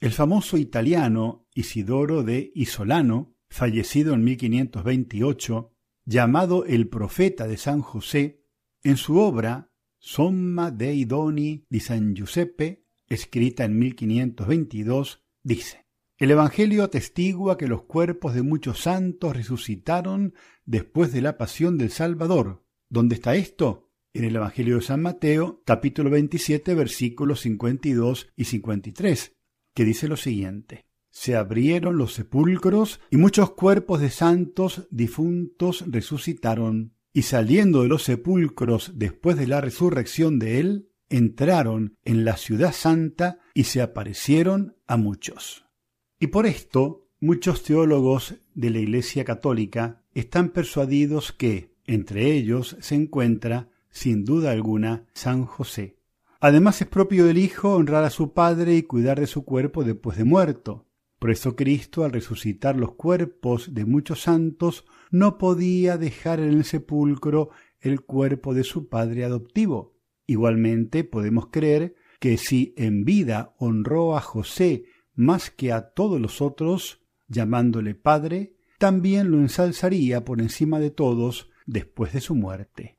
[0.00, 5.72] El famoso italiano Isidoro de Isolano, fallecido en 1528,
[6.04, 8.44] llamado el profeta de San José,
[8.82, 15.82] en su obra Somma dei doni di San Giuseppe, escrita en 1522, dice
[16.18, 21.90] El Evangelio atestigua que los cuerpos de muchos santos resucitaron después de la pasión del
[21.90, 22.64] Salvador.
[22.88, 23.92] ¿Dónde está esto?
[24.14, 29.36] en el Evangelio de San Mateo, capítulo 27, versículos 52 y 53,
[29.74, 30.86] que dice lo siguiente.
[31.10, 38.04] Se abrieron los sepulcros y muchos cuerpos de santos difuntos resucitaron, y saliendo de los
[38.04, 44.76] sepulcros después de la resurrección de él, entraron en la ciudad santa y se aparecieron
[44.86, 45.61] a muchos.
[46.22, 52.94] Y por esto muchos teólogos de la Iglesia Católica están persuadidos que, entre ellos, se
[52.94, 55.96] encuentra sin duda alguna, San José.
[56.38, 60.16] Además es propio del Hijo honrar a su Padre y cuidar de su cuerpo después
[60.16, 60.86] de muerto.
[61.18, 66.62] Por eso Cristo, al resucitar los cuerpos de muchos santos, no podía dejar en el
[66.62, 69.98] sepulcro el cuerpo de su Padre adoptivo.
[70.28, 76.40] Igualmente podemos creer que si en vida honró a José más que a todos los
[76.40, 82.98] otros, llamándole Padre, también lo ensalzaría por encima de todos después de su muerte.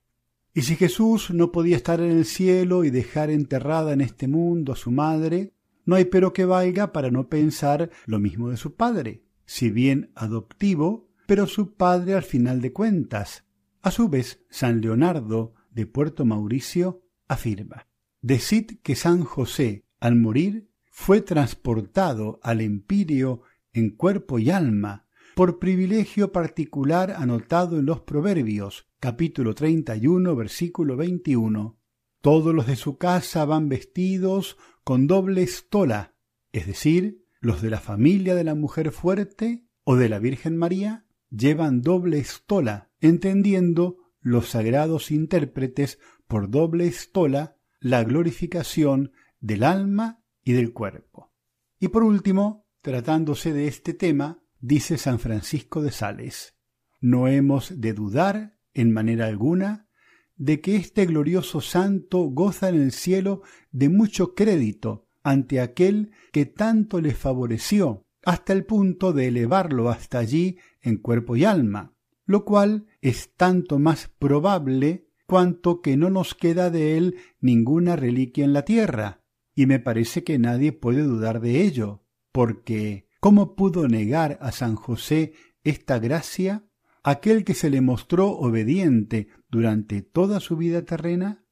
[0.53, 4.73] Y si Jesús no podía estar en el cielo y dejar enterrada en este mundo
[4.73, 5.53] a su madre,
[5.85, 10.11] no hay pero que valga para no pensar lo mismo de su padre, si bien
[10.15, 13.45] adoptivo, pero su padre al final de cuentas.
[13.81, 17.87] A su vez, San Leonardo de Puerto Mauricio afirma,
[18.21, 23.41] Decid que San José, al morir, fue transportado al empirio
[23.73, 31.79] en cuerpo y alma, por privilegio particular anotado en los Proverbios, capítulo 31, versículo 21.
[32.21, 36.13] Todos los de su casa van vestidos con doble estola,
[36.51, 41.07] es decir, los de la familia de la mujer fuerte o de la Virgen María
[41.31, 50.53] llevan doble estola, entendiendo los sagrados intérpretes por doble estola la glorificación del alma y
[50.53, 51.31] del cuerpo.
[51.79, 56.55] Y por último, tratándose de este tema, dice San Francisco de Sales,
[57.01, 59.87] no hemos de dudar en manera alguna
[60.35, 66.45] de que este glorioso santo goza en el cielo de mucho crédito ante aquel que
[66.45, 71.93] tanto le favoreció, hasta el punto de elevarlo hasta allí en cuerpo y alma,
[72.25, 78.45] lo cual es tanto más probable cuanto que no nos queda de él ninguna reliquia
[78.45, 79.22] en la tierra,
[79.55, 84.75] y me parece que nadie puede dudar de ello, porque ¿Cómo pudo negar a San
[84.75, 85.31] José
[85.63, 86.65] esta gracia
[87.03, 91.45] aquel que se le mostró obediente durante toda su vida terrena?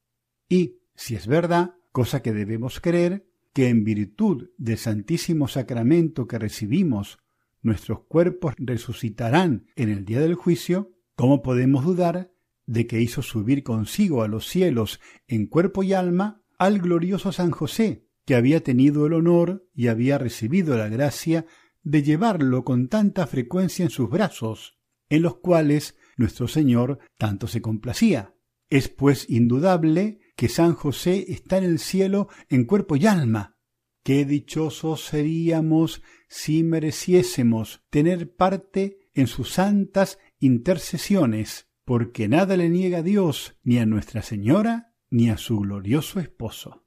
[0.50, 6.38] Y, si es verdad, cosa que debemos creer, que en virtud del Santísimo Sacramento que
[6.38, 7.20] recibimos,
[7.62, 12.34] nuestros cuerpos resucitarán en el día del juicio, ¿cómo podemos dudar
[12.66, 17.50] de que hizo subir consigo a los cielos en cuerpo y alma al glorioso San
[17.50, 21.44] José, que había tenido el honor y había recibido la gracia
[21.82, 27.60] de llevarlo con tanta frecuencia en sus brazos, en los cuales nuestro Señor tanto se
[27.60, 28.36] complacía.
[28.70, 33.58] Es pues indudable que San José está en el cielo en cuerpo y alma.
[34.04, 42.98] Qué dichosos seríamos si mereciésemos tener parte en sus santas intercesiones, porque nada le niega
[42.98, 46.84] a Dios, ni a Nuestra Señora, ni a su glorioso esposo.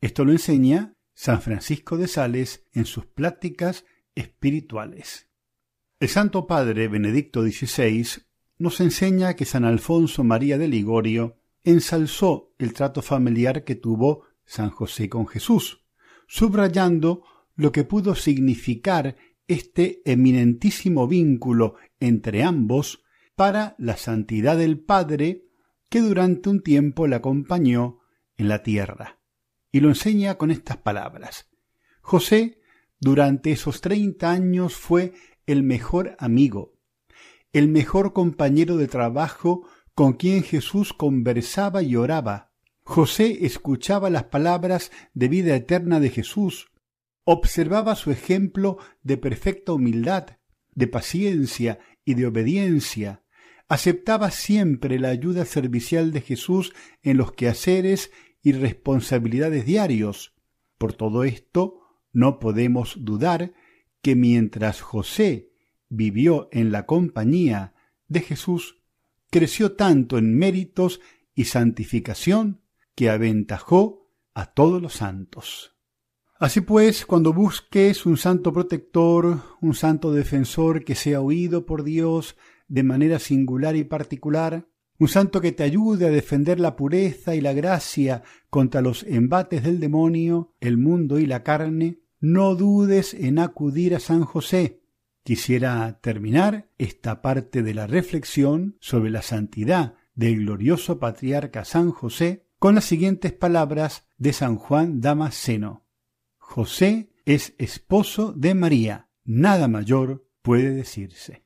[0.00, 5.28] Esto lo enseña San Francisco de Sales en sus pláticas espirituales.
[6.00, 8.06] El Santo Padre Benedicto XVI
[8.58, 14.70] nos enseña que San Alfonso María de Ligorio ensalzó el trato familiar que tuvo San
[14.70, 15.84] José con Jesús,
[16.26, 17.22] subrayando
[17.54, 23.04] lo que pudo significar este eminentísimo vínculo entre ambos
[23.36, 25.47] para la santidad del Padre
[25.88, 28.00] que durante un tiempo le acompañó
[28.36, 29.18] en la tierra.
[29.70, 31.48] Y lo enseña con estas palabras.
[32.00, 32.60] José
[33.00, 35.12] durante esos treinta años fue
[35.46, 36.74] el mejor amigo,
[37.52, 42.52] el mejor compañero de trabajo con quien Jesús conversaba y oraba.
[42.82, 46.72] José escuchaba las palabras de vida eterna de Jesús,
[47.24, 50.38] observaba su ejemplo de perfecta humildad,
[50.74, 53.22] de paciencia y de obediencia,
[53.68, 58.10] aceptaba siempre la ayuda servicial de Jesús en los quehaceres
[58.42, 60.34] y responsabilidades diarios.
[60.78, 63.52] Por todo esto, no podemos dudar
[64.00, 65.52] que mientras José
[65.88, 67.74] vivió en la compañía
[68.06, 68.82] de Jesús,
[69.30, 71.00] creció tanto en méritos
[71.34, 72.62] y santificación
[72.94, 75.74] que aventajó a todos los santos.
[76.40, 82.36] Así pues, cuando busques un santo protector, un santo defensor que sea oído por Dios
[82.68, 87.40] de manera singular y particular, un santo que te ayude a defender la pureza y
[87.40, 93.38] la gracia contra los embates del demonio, el mundo y la carne, no dudes en
[93.38, 94.82] acudir a San José.
[95.22, 102.46] Quisiera terminar esta parte de la reflexión sobre la santidad del glorioso patriarca San José
[102.58, 105.86] con las siguientes palabras de San Juan Damasceno.
[106.38, 111.44] José es esposo de María, nada mayor puede decirse.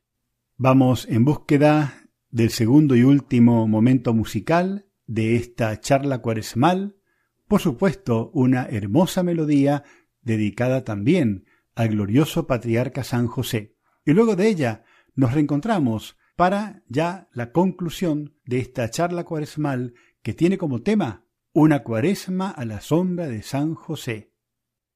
[0.56, 6.96] Vamos en búsqueda del segundo y último momento musical de esta charla cuaresmal,
[7.48, 9.84] por supuesto una hermosa melodía
[10.20, 13.76] dedicada también al glorioso patriarca San José.
[14.04, 14.84] Y luego de ella
[15.14, 21.82] nos reencontramos para ya la conclusión de esta charla cuaresmal que tiene como tema una
[21.82, 24.32] cuaresma a la sombra de San José.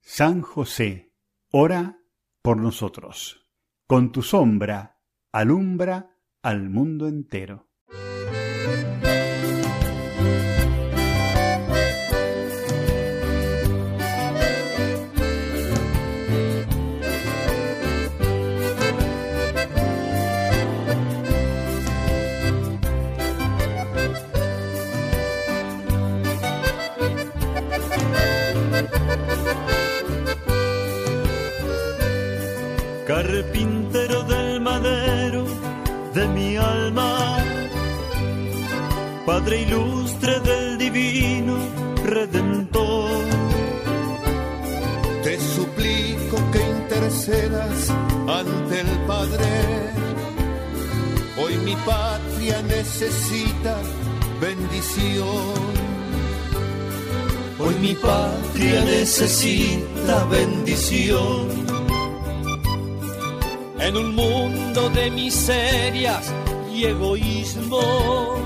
[0.01, 1.13] San José,
[1.51, 1.99] ora
[2.43, 3.47] por nosotros.
[3.87, 4.96] Con tu sombra
[5.39, 7.66] alumbra al mundo entero.
[39.47, 41.57] Padre ilustre del divino
[42.05, 43.11] Redentor.
[45.23, 47.91] Te suplico que intercedas
[48.27, 49.47] ante el Padre.
[51.39, 53.77] Hoy mi patria necesita
[54.41, 55.55] bendición.
[57.61, 61.47] Hoy mi patria necesita bendición
[63.79, 66.33] en un mundo de miserias
[66.75, 68.46] y egoísmo.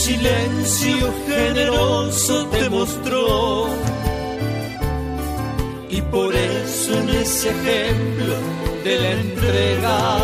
[0.00, 3.66] Silencio generoso te mostró
[5.90, 8.34] y por eso en ese ejemplo
[8.82, 10.18] de la entrega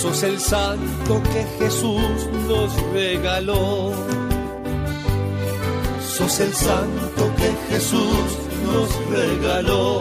[0.00, 3.92] sos el santo que Jesús nos regaló.
[6.16, 8.28] Sos el santo que Jesús
[8.64, 10.00] nos regaló.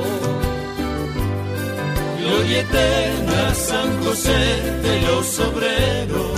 [2.18, 4.39] Gloria eterna, San José
[4.84, 6.29] de los obreros.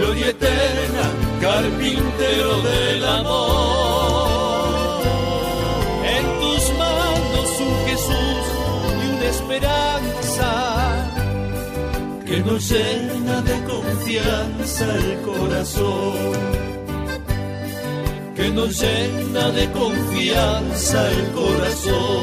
[0.00, 1.04] Gloria eterna,
[1.42, 5.02] carpintero del amor.
[6.16, 8.44] En tus manos un Jesús
[9.02, 10.48] y una esperanza
[12.24, 16.14] que nos llena de confianza el corazón.
[18.36, 22.19] Que nos llena de confianza el corazón.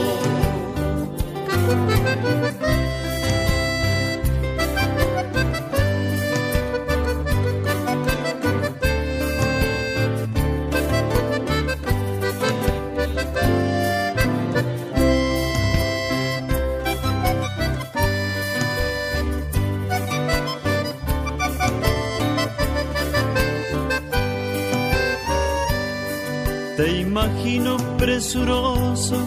[27.97, 29.17] Presuroso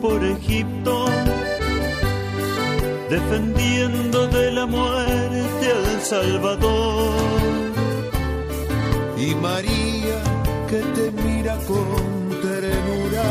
[0.00, 1.06] por Egipto
[3.08, 7.10] defendiendo de la muerte al Salvador.
[9.16, 10.22] Y María
[10.68, 13.24] que te mira con ternura,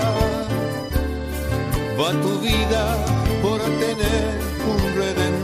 [2.00, 3.06] va tu vida
[3.42, 4.40] por tener
[4.72, 5.37] un redentor.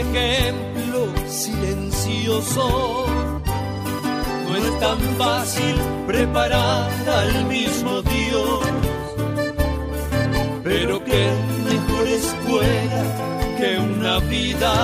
[0.00, 3.06] Ejemplo silencioso
[4.48, 5.76] no es tan fácil
[6.06, 8.60] preparar al mismo Dios,
[10.64, 11.30] pero qué
[11.70, 13.02] mejor escuela
[13.58, 14.74] que una vida,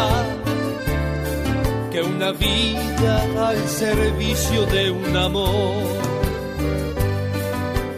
[1.91, 5.83] que una vida al servicio de un amor,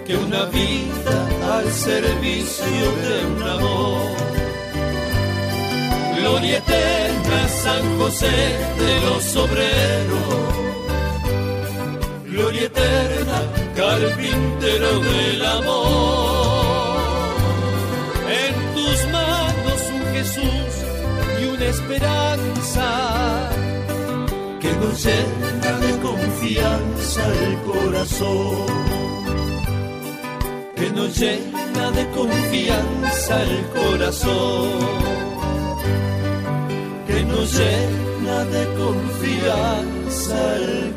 [0.07, 1.17] que una vida
[1.57, 4.29] al servicio de un amor.
[6.21, 7.08] Gloria eterna,
[7.63, 8.37] San José
[8.79, 10.59] de los obreros
[12.39, 13.39] gloria eterna,
[13.75, 16.99] carpintero del amor.
[18.45, 20.73] En tus manos un Jesús
[21.41, 23.51] y una esperanza
[24.61, 28.67] que nos llena de confianza el corazón.
[30.77, 35.28] Que nos llena de confianza el corazón.
[37.19, 40.95] Que nos llena de confianza el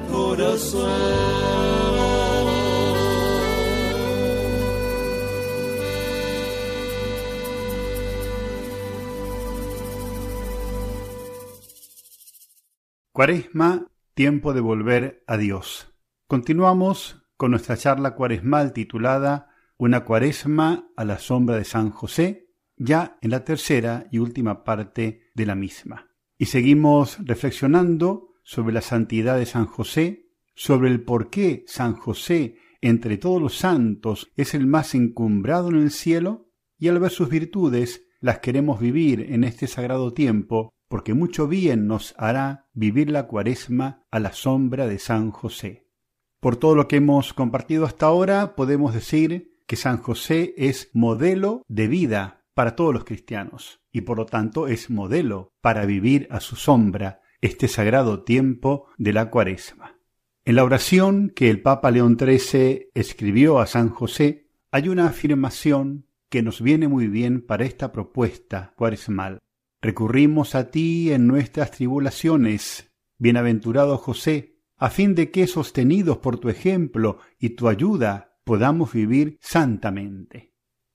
[13.11, 15.91] Cuaresma, tiempo de volver a Dios.
[16.27, 22.47] Continuamos con nuestra charla cuaresmal titulada Una cuaresma a la sombra de San José,
[22.77, 26.10] ya en la tercera y última parte de la misma.
[26.41, 32.55] Y seguimos reflexionando sobre la santidad de San José, sobre el por qué San José
[32.81, 37.29] entre todos los santos es el más encumbrado en el cielo, y al ver sus
[37.29, 43.27] virtudes las queremos vivir en este sagrado tiempo, porque mucho bien nos hará vivir la
[43.27, 45.91] cuaresma a la sombra de San José.
[46.39, 51.61] Por todo lo que hemos compartido hasta ahora, podemos decir que San José es modelo
[51.67, 56.39] de vida para todos los cristianos y por lo tanto es modelo para vivir a
[56.39, 59.97] su sombra este sagrado tiempo de la cuaresma.
[60.45, 66.07] En la oración que el Papa León XIII escribió a San José hay una afirmación
[66.29, 69.39] que nos viene muy bien para esta propuesta cuaresmal.
[69.81, 76.49] Recurrimos a ti en nuestras tribulaciones, bienaventurado José, a fin de que, sostenidos por tu
[76.49, 80.50] ejemplo y tu ayuda, podamos vivir santamente.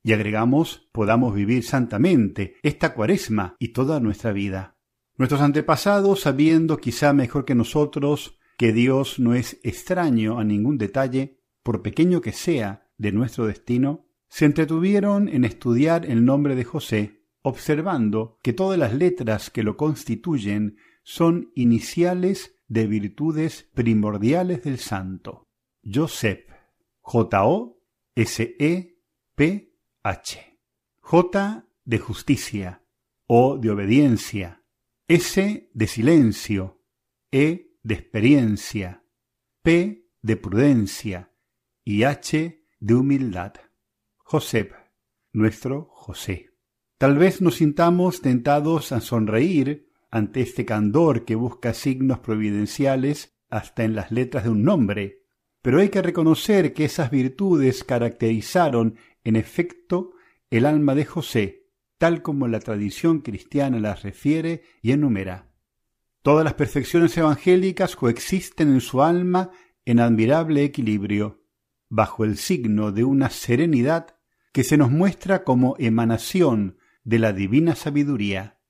[0.07, 4.77] Y agregamos, podamos vivir santamente esta cuaresma y toda nuestra vida.
[5.17, 11.41] Nuestros antepasados, sabiendo quizá mejor que nosotros que Dios no es extraño a ningún detalle,
[11.65, 17.25] por pequeño que sea, de nuestro destino, se entretuvieron en estudiar el nombre de José,
[17.43, 25.49] observando que todas las letras que lo constituyen son iniciales de virtudes primordiales del santo.
[25.83, 26.47] Joseph,
[27.01, 27.77] J-O-S-E-P
[30.09, 30.39] H.
[31.01, 32.85] J de justicia,
[33.27, 34.63] O de obediencia,
[35.09, 36.81] S de silencio,
[37.33, 39.03] E de experiencia,
[39.63, 41.33] P de prudencia
[41.83, 43.55] y H de humildad.
[44.19, 44.75] Josep,
[45.33, 46.51] nuestro José.
[46.99, 53.83] Tal vez nos sintamos tentados a sonreír ante este candor que busca signos providenciales hasta
[53.83, 55.26] en las letras de un nombre,
[55.67, 58.95] pero hay que reconocer que esas virtudes caracterizaron
[59.25, 60.13] en efecto,
[60.49, 61.67] el alma de José,
[61.99, 65.51] tal como la tradición cristiana las refiere y enumera.
[66.23, 69.51] Todas las perfecciones evangélicas coexisten en su alma
[69.85, 71.43] en admirable equilibrio,
[71.89, 74.15] bajo el signo de una serenidad
[74.53, 78.61] que se nos muestra como emanación de la divina sabiduría.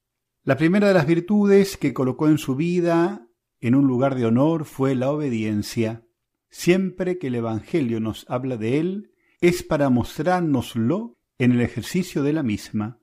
[0.44, 3.28] La primera de las virtudes que colocó en su vida
[3.61, 6.05] en un lugar de honor fue la obediencia.
[6.51, 12.32] Siempre que el Evangelio nos habla de él, es para mostrárnoslo en el ejercicio de
[12.32, 13.01] la misma.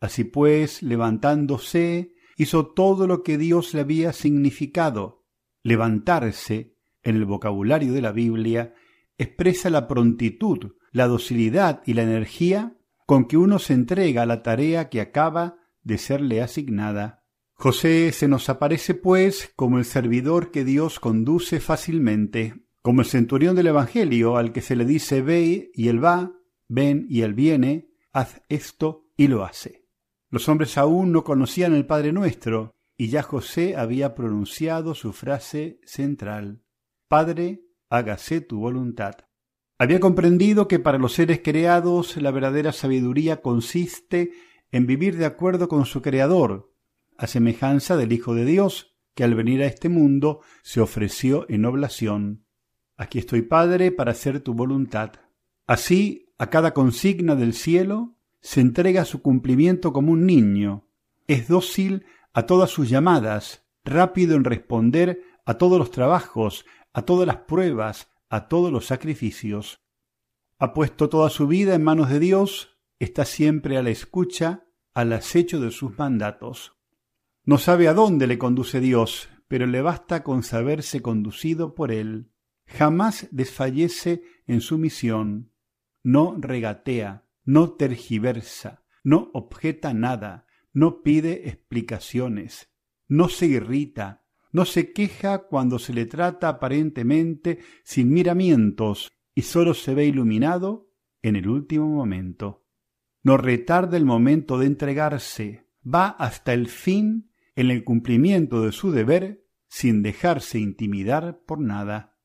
[0.00, 5.24] Así pues, levantándose, hizo todo lo que Dios le había significado.
[5.62, 8.74] Levantarse, en el vocabulario de la Biblia,
[9.18, 12.76] expresa la prontitud, la docilidad y la energía
[13.06, 17.24] con que uno se entrega a la tarea que acaba de serle asignada.
[17.54, 23.54] José se nos aparece, pues, como el servidor que Dios conduce fácilmente, como el centurión
[23.54, 26.32] del Evangelio al que se le dice ve y él va,
[26.68, 29.84] ven y él viene, haz esto y lo hace.
[30.30, 35.80] Los hombres aún no conocían el Padre Nuestro, y ya José había pronunciado su frase
[35.84, 36.62] central,
[37.08, 37.60] Padre,
[37.90, 39.16] hágase tu voluntad.
[39.76, 44.30] Había comprendido que para los seres creados la verdadera sabiduría consiste
[44.72, 46.72] en vivir de acuerdo con su Creador,
[47.18, 51.66] a semejanza del Hijo de Dios, que al venir a este mundo se ofreció en
[51.66, 52.47] oblación.
[52.98, 55.12] Aquí estoy, Padre, para hacer tu voluntad.
[55.68, 60.88] Así a cada consigna del cielo, se entrega su cumplimiento como un niño,
[61.26, 67.26] es dócil a todas sus llamadas, rápido en responder a todos los trabajos, a todas
[67.26, 69.80] las pruebas, a todos los sacrificios.
[70.58, 75.12] Ha puesto toda su vida en manos de Dios, está siempre a la escucha, al
[75.12, 76.76] acecho de sus mandatos.
[77.44, 82.32] No sabe a dónde le conduce Dios, pero le basta con saberse conducido por Él.
[82.68, 85.52] Jamás desfallece en su misión
[86.02, 92.72] no regatea, no tergiversa, no objeta nada, no pide explicaciones,
[93.08, 99.74] no se irrita, no se queja cuando se le trata aparentemente sin miramientos y sólo
[99.74, 100.90] se ve iluminado
[101.22, 102.64] en el último momento.
[103.22, 108.92] No retarda el momento de entregarse, va hasta el fin en el cumplimiento de su
[108.92, 112.17] deber sin dejarse intimidar por nada.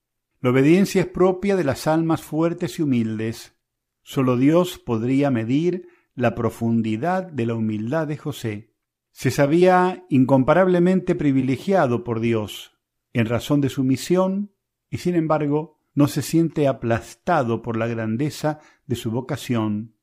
[0.44, 3.56] La obediencia es propia de las almas fuertes y humildes.
[4.02, 8.74] Solo Dios podría medir la profundidad de la humildad de José.
[9.14, 12.78] Se sabía incomparablemente privilegiado por Dios
[13.14, 14.52] en razón de su misión
[14.90, 19.96] y sin embargo no se siente aplastado por la grandeza de su vocación,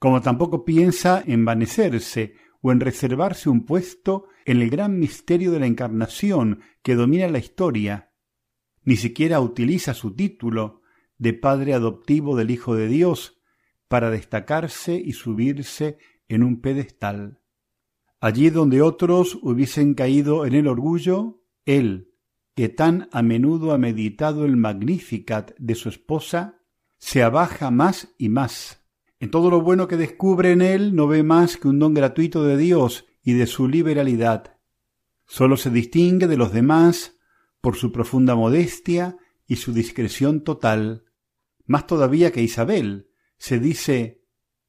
[0.00, 5.66] como tampoco piensa envanecerse o en reservarse un puesto en el gran misterio de la
[5.66, 8.10] encarnación que domina la historia.
[8.84, 10.82] Ni siquiera utiliza su título
[11.18, 13.40] de padre adoptivo del Hijo de Dios
[13.88, 17.40] para destacarse y subirse en un pedestal.
[18.20, 22.14] Allí donde otros hubiesen caído en el orgullo, él,
[22.54, 26.60] que tan a menudo ha meditado el Magnificat de su esposa,
[26.98, 28.84] se abaja más y más.
[29.20, 32.44] En todo lo bueno que descubre en él no ve más que un don gratuito
[32.44, 34.58] de Dios y de su liberalidad.
[35.26, 37.18] Sólo se distingue de los demás
[37.64, 41.06] por su profunda modestia y su discreción total.
[41.64, 43.08] Más todavía que Isabel,
[43.38, 44.20] se dice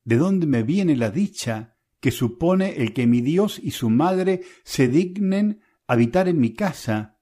[0.05, 4.43] ¿De dónde me viene la dicha que supone el que mi Dios y su madre
[4.63, 7.19] se dignen habitar en mi casa?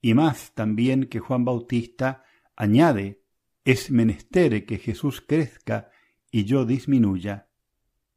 [0.00, 2.24] Y más también que Juan Bautista
[2.56, 3.22] añade
[3.64, 5.90] es menester que Jesús crezca
[6.32, 7.48] y yo disminuya.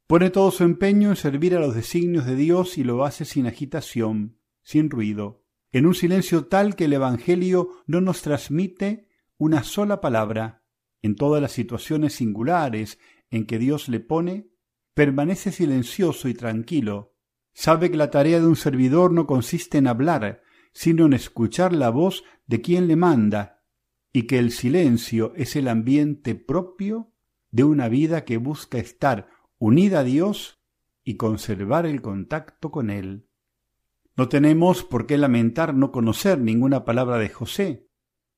[0.08, 3.46] Pone todo su empeño en servir a los designios de Dios y lo hace sin
[3.46, 5.45] agitación, sin ruido,
[5.76, 10.62] en un silencio tal que el Evangelio no nos transmite una sola palabra.
[11.02, 12.98] En todas las situaciones singulares
[13.30, 14.48] en que Dios le pone,
[14.94, 17.14] permanece silencioso y tranquilo.
[17.52, 20.40] Sabe que la tarea de un servidor no consiste en hablar,
[20.72, 23.62] sino en escuchar la voz de quien le manda,
[24.14, 27.12] y que el silencio es el ambiente propio
[27.50, 30.58] de una vida que busca estar unida a Dios
[31.04, 33.25] y conservar el contacto con Él.
[34.16, 37.86] No tenemos por qué lamentar no conocer ninguna palabra de José,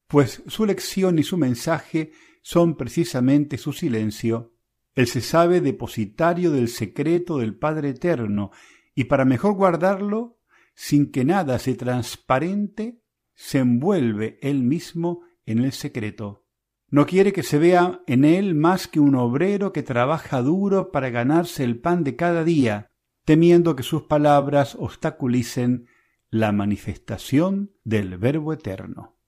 [0.09, 2.11] pues su lección y su mensaje
[2.43, 4.55] son precisamente su silencio.
[4.95, 8.51] Él se sabe depositario del secreto del Padre Eterno,
[8.95, 10.41] y para mejor guardarlo,
[10.75, 13.01] sin que nada se transparente,
[13.35, 16.45] se envuelve él mismo en el secreto.
[16.91, 21.11] No quiere que se vea en él más que un obrero que trabaja duro para
[21.11, 22.91] ganarse el pan de cada día,
[23.29, 25.87] temiendo que sus palabras obstaculicen
[26.31, 29.19] la manifestación del Verbo Eterno.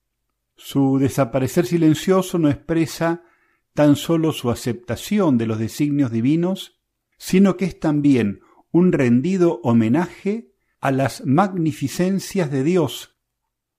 [0.55, 3.21] Su desaparecer silencioso no expresa
[3.75, 6.81] tan sólo su aceptación de los designios divinos,
[7.19, 8.41] sino que es también
[8.71, 13.19] un rendido homenaje a las magnificencias de Dios.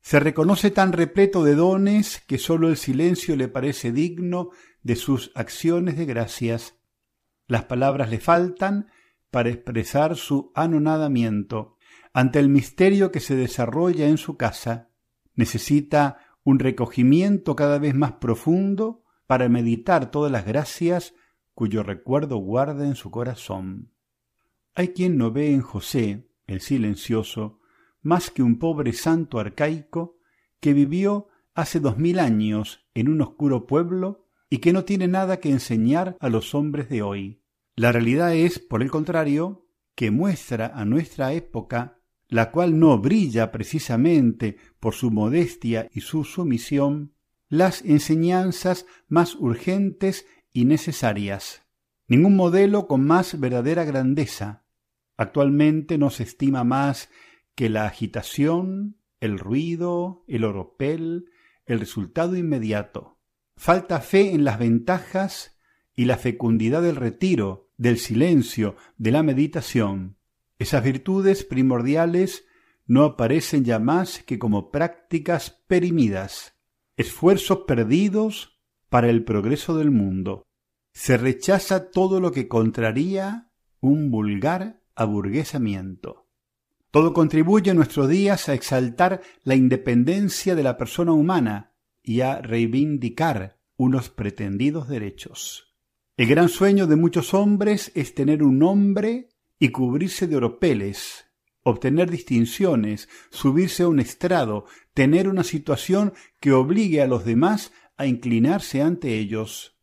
[0.02, 4.50] Se reconoce tan repleto de dones que sólo el silencio le parece digno
[4.84, 6.76] de sus acciones de gracias.
[7.48, 8.86] Las palabras le faltan
[9.33, 11.78] para expresar su anonadamiento
[12.12, 14.91] ante el misterio que se desarrolla en su casa.
[15.35, 21.14] Necesita un recogimiento cada vez más profundo para meditar todas las gracias
[21.55, 23.93] cuyo recuerdo guarda en su corazón.
[24.74, 27.59] Hay quien no ve en José, el silencioso,
[28.03, 30.18] más que un pobre santo arcaico
[30.61, 35.39] que vivió hace dos mil años en un oscuro pueblo y que no tiene nada
[35.39, 37.41] que enseñar a los hombres de hoy.
[37.74, 41.98] La realidad es, por el contrario, que muestra a nuestra época,
[42.28, 47.14] la cual no brilla precisamente por su modestia y su sumisión,
[47.48, 51.62] las enseñanzas más urgentes y necesarias.
[52.08, 54.64] Ningún modelo con más verdadera grandeza.
[55.16, 57.10] Actualmente no se estima más
[57.54, 61.30] que la agitación, el ruido, el oropel,
[61.66, 63.18] el resultado inmediato.
[63.56, 65.51] Falta fe en las ventajas
[65.95, 70.16] y la fecundidad del retiro, del silencio, de la meditación.
[70.59, 72.45] Esas virtudes primordiales
[72.86, 76.57] no aparecen ya más que como prácticas perimidas,
[76.97, 80.47] esfuerzos perdidos para el progreso del mundo.
[80.93, 86.28] Se rechaza todo lo que contraría un vulgar aburguesamiento.
[86.90, 91.72] Todo contribuye en nuestros días a exaltar la independencia de la persona humana
[92.03, 95.71] y a reivindicar unos pretendidos derechos.
[96.22, 101.24] El gran sueño de muchos hombres es tener un nombre y cubrirse de oropeles,
[101.64, 108.06] obtener distinciones, subirse a un estrado, tener una situación que obligue a los demás a
[108.06, 109.80] inclinarse ante ellos.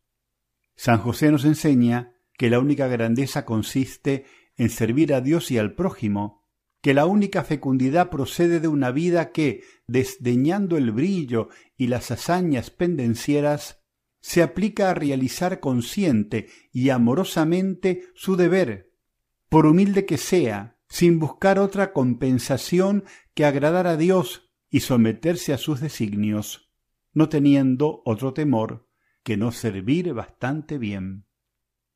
[0.76, 4.24] San José nos enseña que la única grandeza consiste
[4.56, 6.46] en servir a Dios y al prójimo,
[6.80, 12.70] que la única fecundidad procede de una vida que, desdeñando el brillo y las hazañas
[12.70, 13.79] pendencieras,
[14.20, 18.92] se aplica a realizar consciente y amorosamente su deber,
[19.48, 23.04] por humilde que sea, sin buscar otra compensación
[23.34, 26.70] que agradar a Dios y someterse a sus designios,
[27.12, 28.88] no teniendo otro temor
[29.22, 31.26] que no servir bastante bien.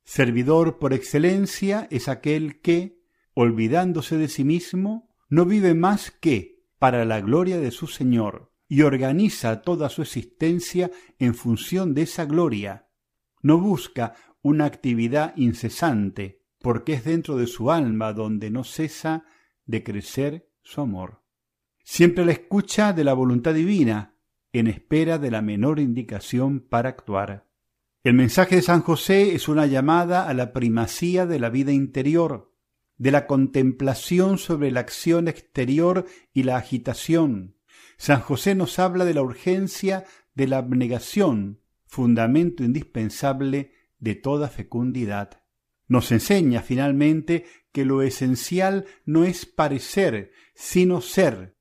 [0.04, 3.00] Servidor por excelencia es aquel que,
[3.32, 8.82] olvidándose de sí mismo, no vive más que para la gloria de su Señor, y
[8.82, 12.88] organiza toda su existencia en función de esa gloria.
[13.40, 19.26] No busca una actividad incesante, porque es dentro de su alma donde no cesa
[19.64, 21.22] de crecer su amor.
[21.84, 24.16] Siempre la escucha de la voluntad divina,
[24.52, 27.46] en espera de la menor indicación para actuar.
[28.02, 32.52] El mensaje de San José es una llamada a la primacía de la vida interior,
[32.96, 37.54] de la contemplación sobre la acción exterior y la agitación.
[37.96, 45.42] San José nos habla de la urgencia de la abnegación, fundamento indispensable de toda fecundidad.
[45.86, 51.56] Nos enseña finalmente que lo esencial no es parecer, sino ser.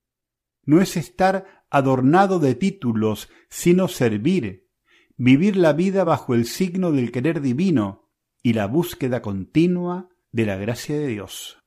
[0.63, 4.69] No es estar adornado de títulos, sino servir.
[5.17, 8.09] Vivir la vida bajo el signo del querer divino
[8.41, 11.59] y la búsqueda continua de la gracia de Dios.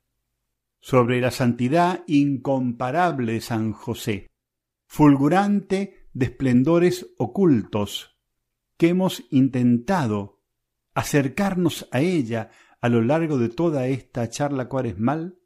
[0.80, 4.28] Sobre la santidad incomparable de San José,
[4.86, 8.16] fulgurante de esplendores ocultos,
[8.76, 10.40] que hemos intentado
[10.94, 15.38] acercarnos a ella a lo largo de toda esta charla cuaresmal,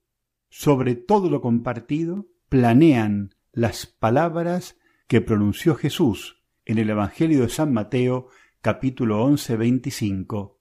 [0.49, 4.76] sobre todo lo compartido, planean las palabras
[5.07, 8.28] que pronunció Jesús en el Evangelio de San Mateo
[8.61, 10.61] capítulo once veinticinco.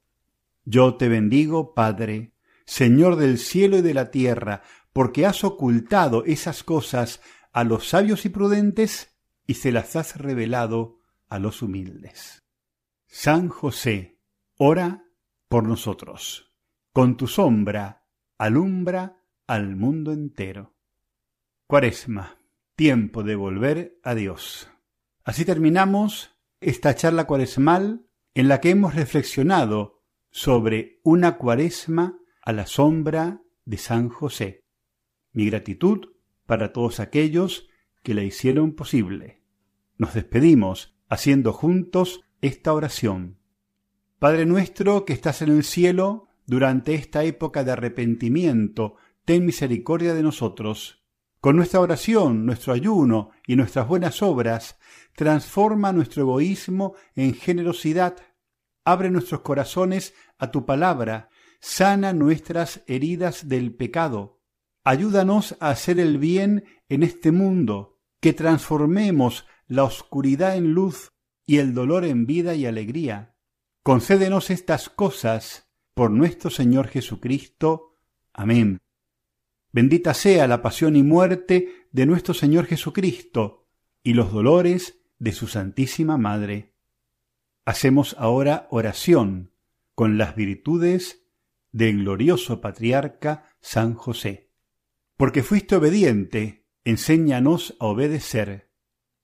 [0.63, 2.33] Yo te bendigo, Padre,
[2.65, 4.61] Señor del cielo y de la tierra,
[4.93, 7.21] porque has ocultado esas cosas
[7.59, 12.41] a los sabios y prudentes y se las has revelado a los humildes.
[13.05, 14.17] San José,
[14.55, 15.03] ora
[15.49, 16.53] por nosotros.
[16.93, 18.05] Con tu sombra
[18.37, 20.77] alumbra al mundo entero.
[21.67, 22.37] Cuaresma,
[22.77, 24.71] tiempo de volver a Dios.
[25.25, 26.31] Así terminamos
[26.61, 28.05] esta charla cuaresmal
[28.35, 34.63] en la que hemos reflexionado sobre una cuaresma a la sombra de San José.
[35.33, 36.18] Mi gratitud
[36.49, 37.69] para todos aquellos
[38.01, 39.43] que la hicieron posible.
[39.99, 43.37] Nos despedimos haciendo juntos esta oración.
[44.17, 48.95] Padre nuestro que estás en el cielo, durante esta época de arrepentimiento,
[49.25, 51.03] ten misericordia de nosotros.
[51.39, 54.79] Con nuestra oración, nuestro ayuno y nuestras buenas obras,
[55.15, 58.15] transforma nuestro egoísmo en generosidad.
[58.85, 61.29] Abre nuestros corazones a tu palabra,
[61.59, 64.38] sana nuestras heridas del pecado.
[64.89, 71.11] Ayúdanos a hacer el bien en este mundo, que transformemos la oscuridad en luz
[71.45, 73.35] y el dolor en vida y alegría.
[73.83, 77.97] Concédenos estas cosas por nuestro Señor Jesucristo.
[78.33, 78.79] Amén.
[79.71, 83.67] Bendita sea la pasión y muerte de nuestro Señor Jesucristo
[84.01, 86.73] y los dolores de su Santísima Madre.
[87.63, 89.51] Hacemos ahora oración
[89.93, 91.27] con las virtudes
[91.71, 94.48] del glorioso patriarca San José.
[95.19, 98.71] Porque fuiste obediente, enséñanos a obedecer.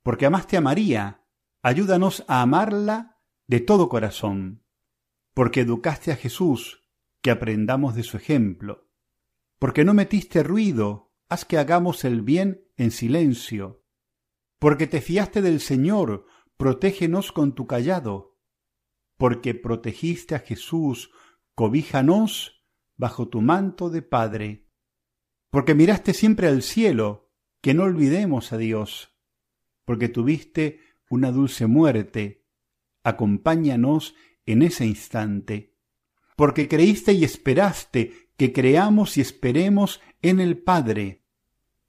[0.04, 1.26] Porque amaste a María,
[1.62, 4.66] ayúdanos a amarla de todo corazón,
[5.34, 6.84] porque educaste a Jesús,
[7.22, 8.90] que aprendamos de su ejemplo,
[9.58, 13.86] porque no metiste ruido, haz que hagamos el bien en silencio,
[14.60, 16.26] porque te fiaste del Señor,
[16.58, 18.38] protégenos con tu callado,
[19.16, 21.12] porque protegiste a Jesús,
[21.54, 22.66] cobíjanos
[22.98, 24.65] bajo tu manto de Padre,
[25.56, 27.32] porque miraste siempre al cielo,
[27.62, 29.16] que no olvidemos a Dios,
[29.86, 32.44] porque tuviste una dulce muerte,
[33.04, 35.74] acompáñanos en ese instante,
[36.36, 41.24] porque creíste y esperaste que creamos y esperemos en el Padre.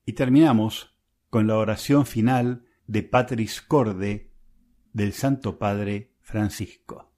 [0.05, 0.97] Y terminamos
[1.29, 4.33] con la oración final de Patris Corde
[4.93, 7.13] del Santo Padre Francisco.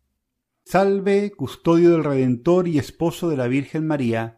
[0.65, 4.38] Salve, custodio del Redentor y esposo de la Virgen María.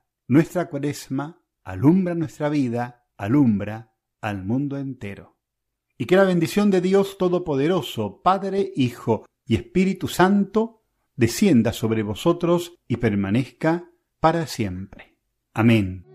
[0.31, 5.35] nuestra cuaresma, alumbra nuestra vida, alumbra al mundo entero
[5.97, 10.85] y que la bendición de Dios Todopoderoso, Padre, Hijo y Espíritu Santo,
[11.17, 13.89] descienda sobre vosotros y permanezca
[14.21, 15.17] para siempre.
[15.53, 16.05] Amén.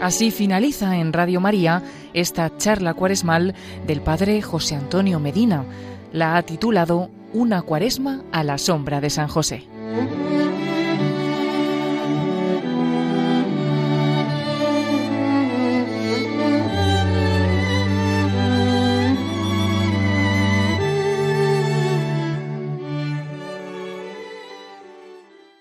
[0.00, 1.82] Así finaliza en Radio María
[2.12, 3.56] esta charla cuaresmal
[3.88, 5.64] del Padre José Antonio Medina.
[6.12, 9.66] La ha titulado Una cuaresma a la sombra de San José.